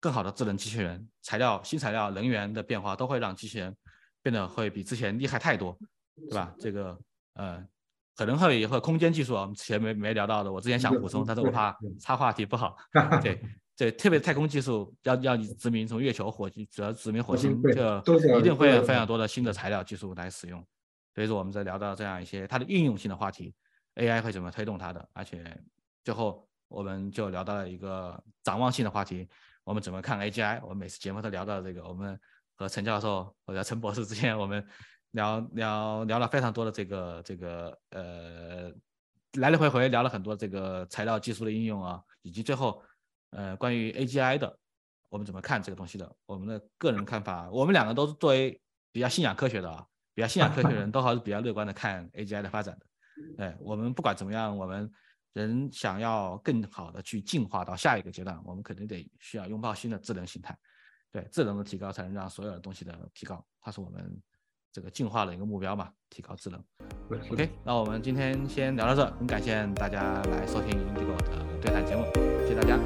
[0.00, 1.06] 更好的智能机器人。
[1.20, 3.76] 材料、新材料、能源的变化都会让机器人
[4.22, 5.76] 变得会比之前厉害太多，
[6.28, 6.54] 对吧？
[6.58, 6.98] 这个
[7.34, 7.64] 呃，
[8.16, 12.76] 可能会也会空间技术啊，我们之前没没聊到的，我之前想补充，但是我怕插话题不好，
[13.22, 13.40] 对。
[13.76, 20.62] 对，特别太空技术要要你殖民从月球、火星，主要殖民火星，就一定会有非常多的新的材料技术来使用。
[21.14, 23.54] 所以说，我们在聊到这样一些它的应用性的话题
[23.94, 25.08] ，AI 会怎么推动它的？
[25.14, 25.58] 而且
[26.04, 29.26] 最后我们就聊到了一个展望性的话题，
[29.64, 30.60] 我们怎么看 AGI？
[30.62, 32.20] 我们每次节目都聊到这个，我们
[32.60, 34.62] 和陈教授或者陈博士之间，我们
[35.12, 38.70] 聊聊聊了非常多的这个这个呃
[39.38, 42.82] 来来回回聊了很多这个材料技术的应用啊，以及最后。
[43.32, 44.58] 呃，关于 AGI 的，
[45.08, 46.16] 我们怎么看这个东西的？
[46.26, 48.60] 我们的个人看法，我们两个都是作为
[48.90, 53.44] 比较信仰科学的啊，比较信仰科学的人都还是比较乐观的看 AGI 的发展的。
[53.44, 54.90] 哎，我们不管怎么样，我们
[55.32, 60.58] 人想要更好的去进化到下一个阶段，我们肯定得需要拥抱新的智能形态。
[61.12, 64.22] 对，智能的提高才能让所有的东西的提高，它是我们
[64.72, 66.62] 这个进化的一个目标嘛，提高智能。
[67.30, 72.04] OK，那我们今天先聊到这，很感谢大家来收听 Indigo 的对谈节目，
[72.46, 72.78] 谢谢大家。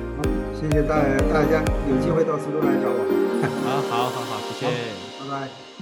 [0.55, 1.61] 谢谢大大家，
[1.91, 3.25] 有机会到苏州来找我。
[3.65, 4.73] 好好好好，谢谢，
[5.21, 5.74] 拜拜。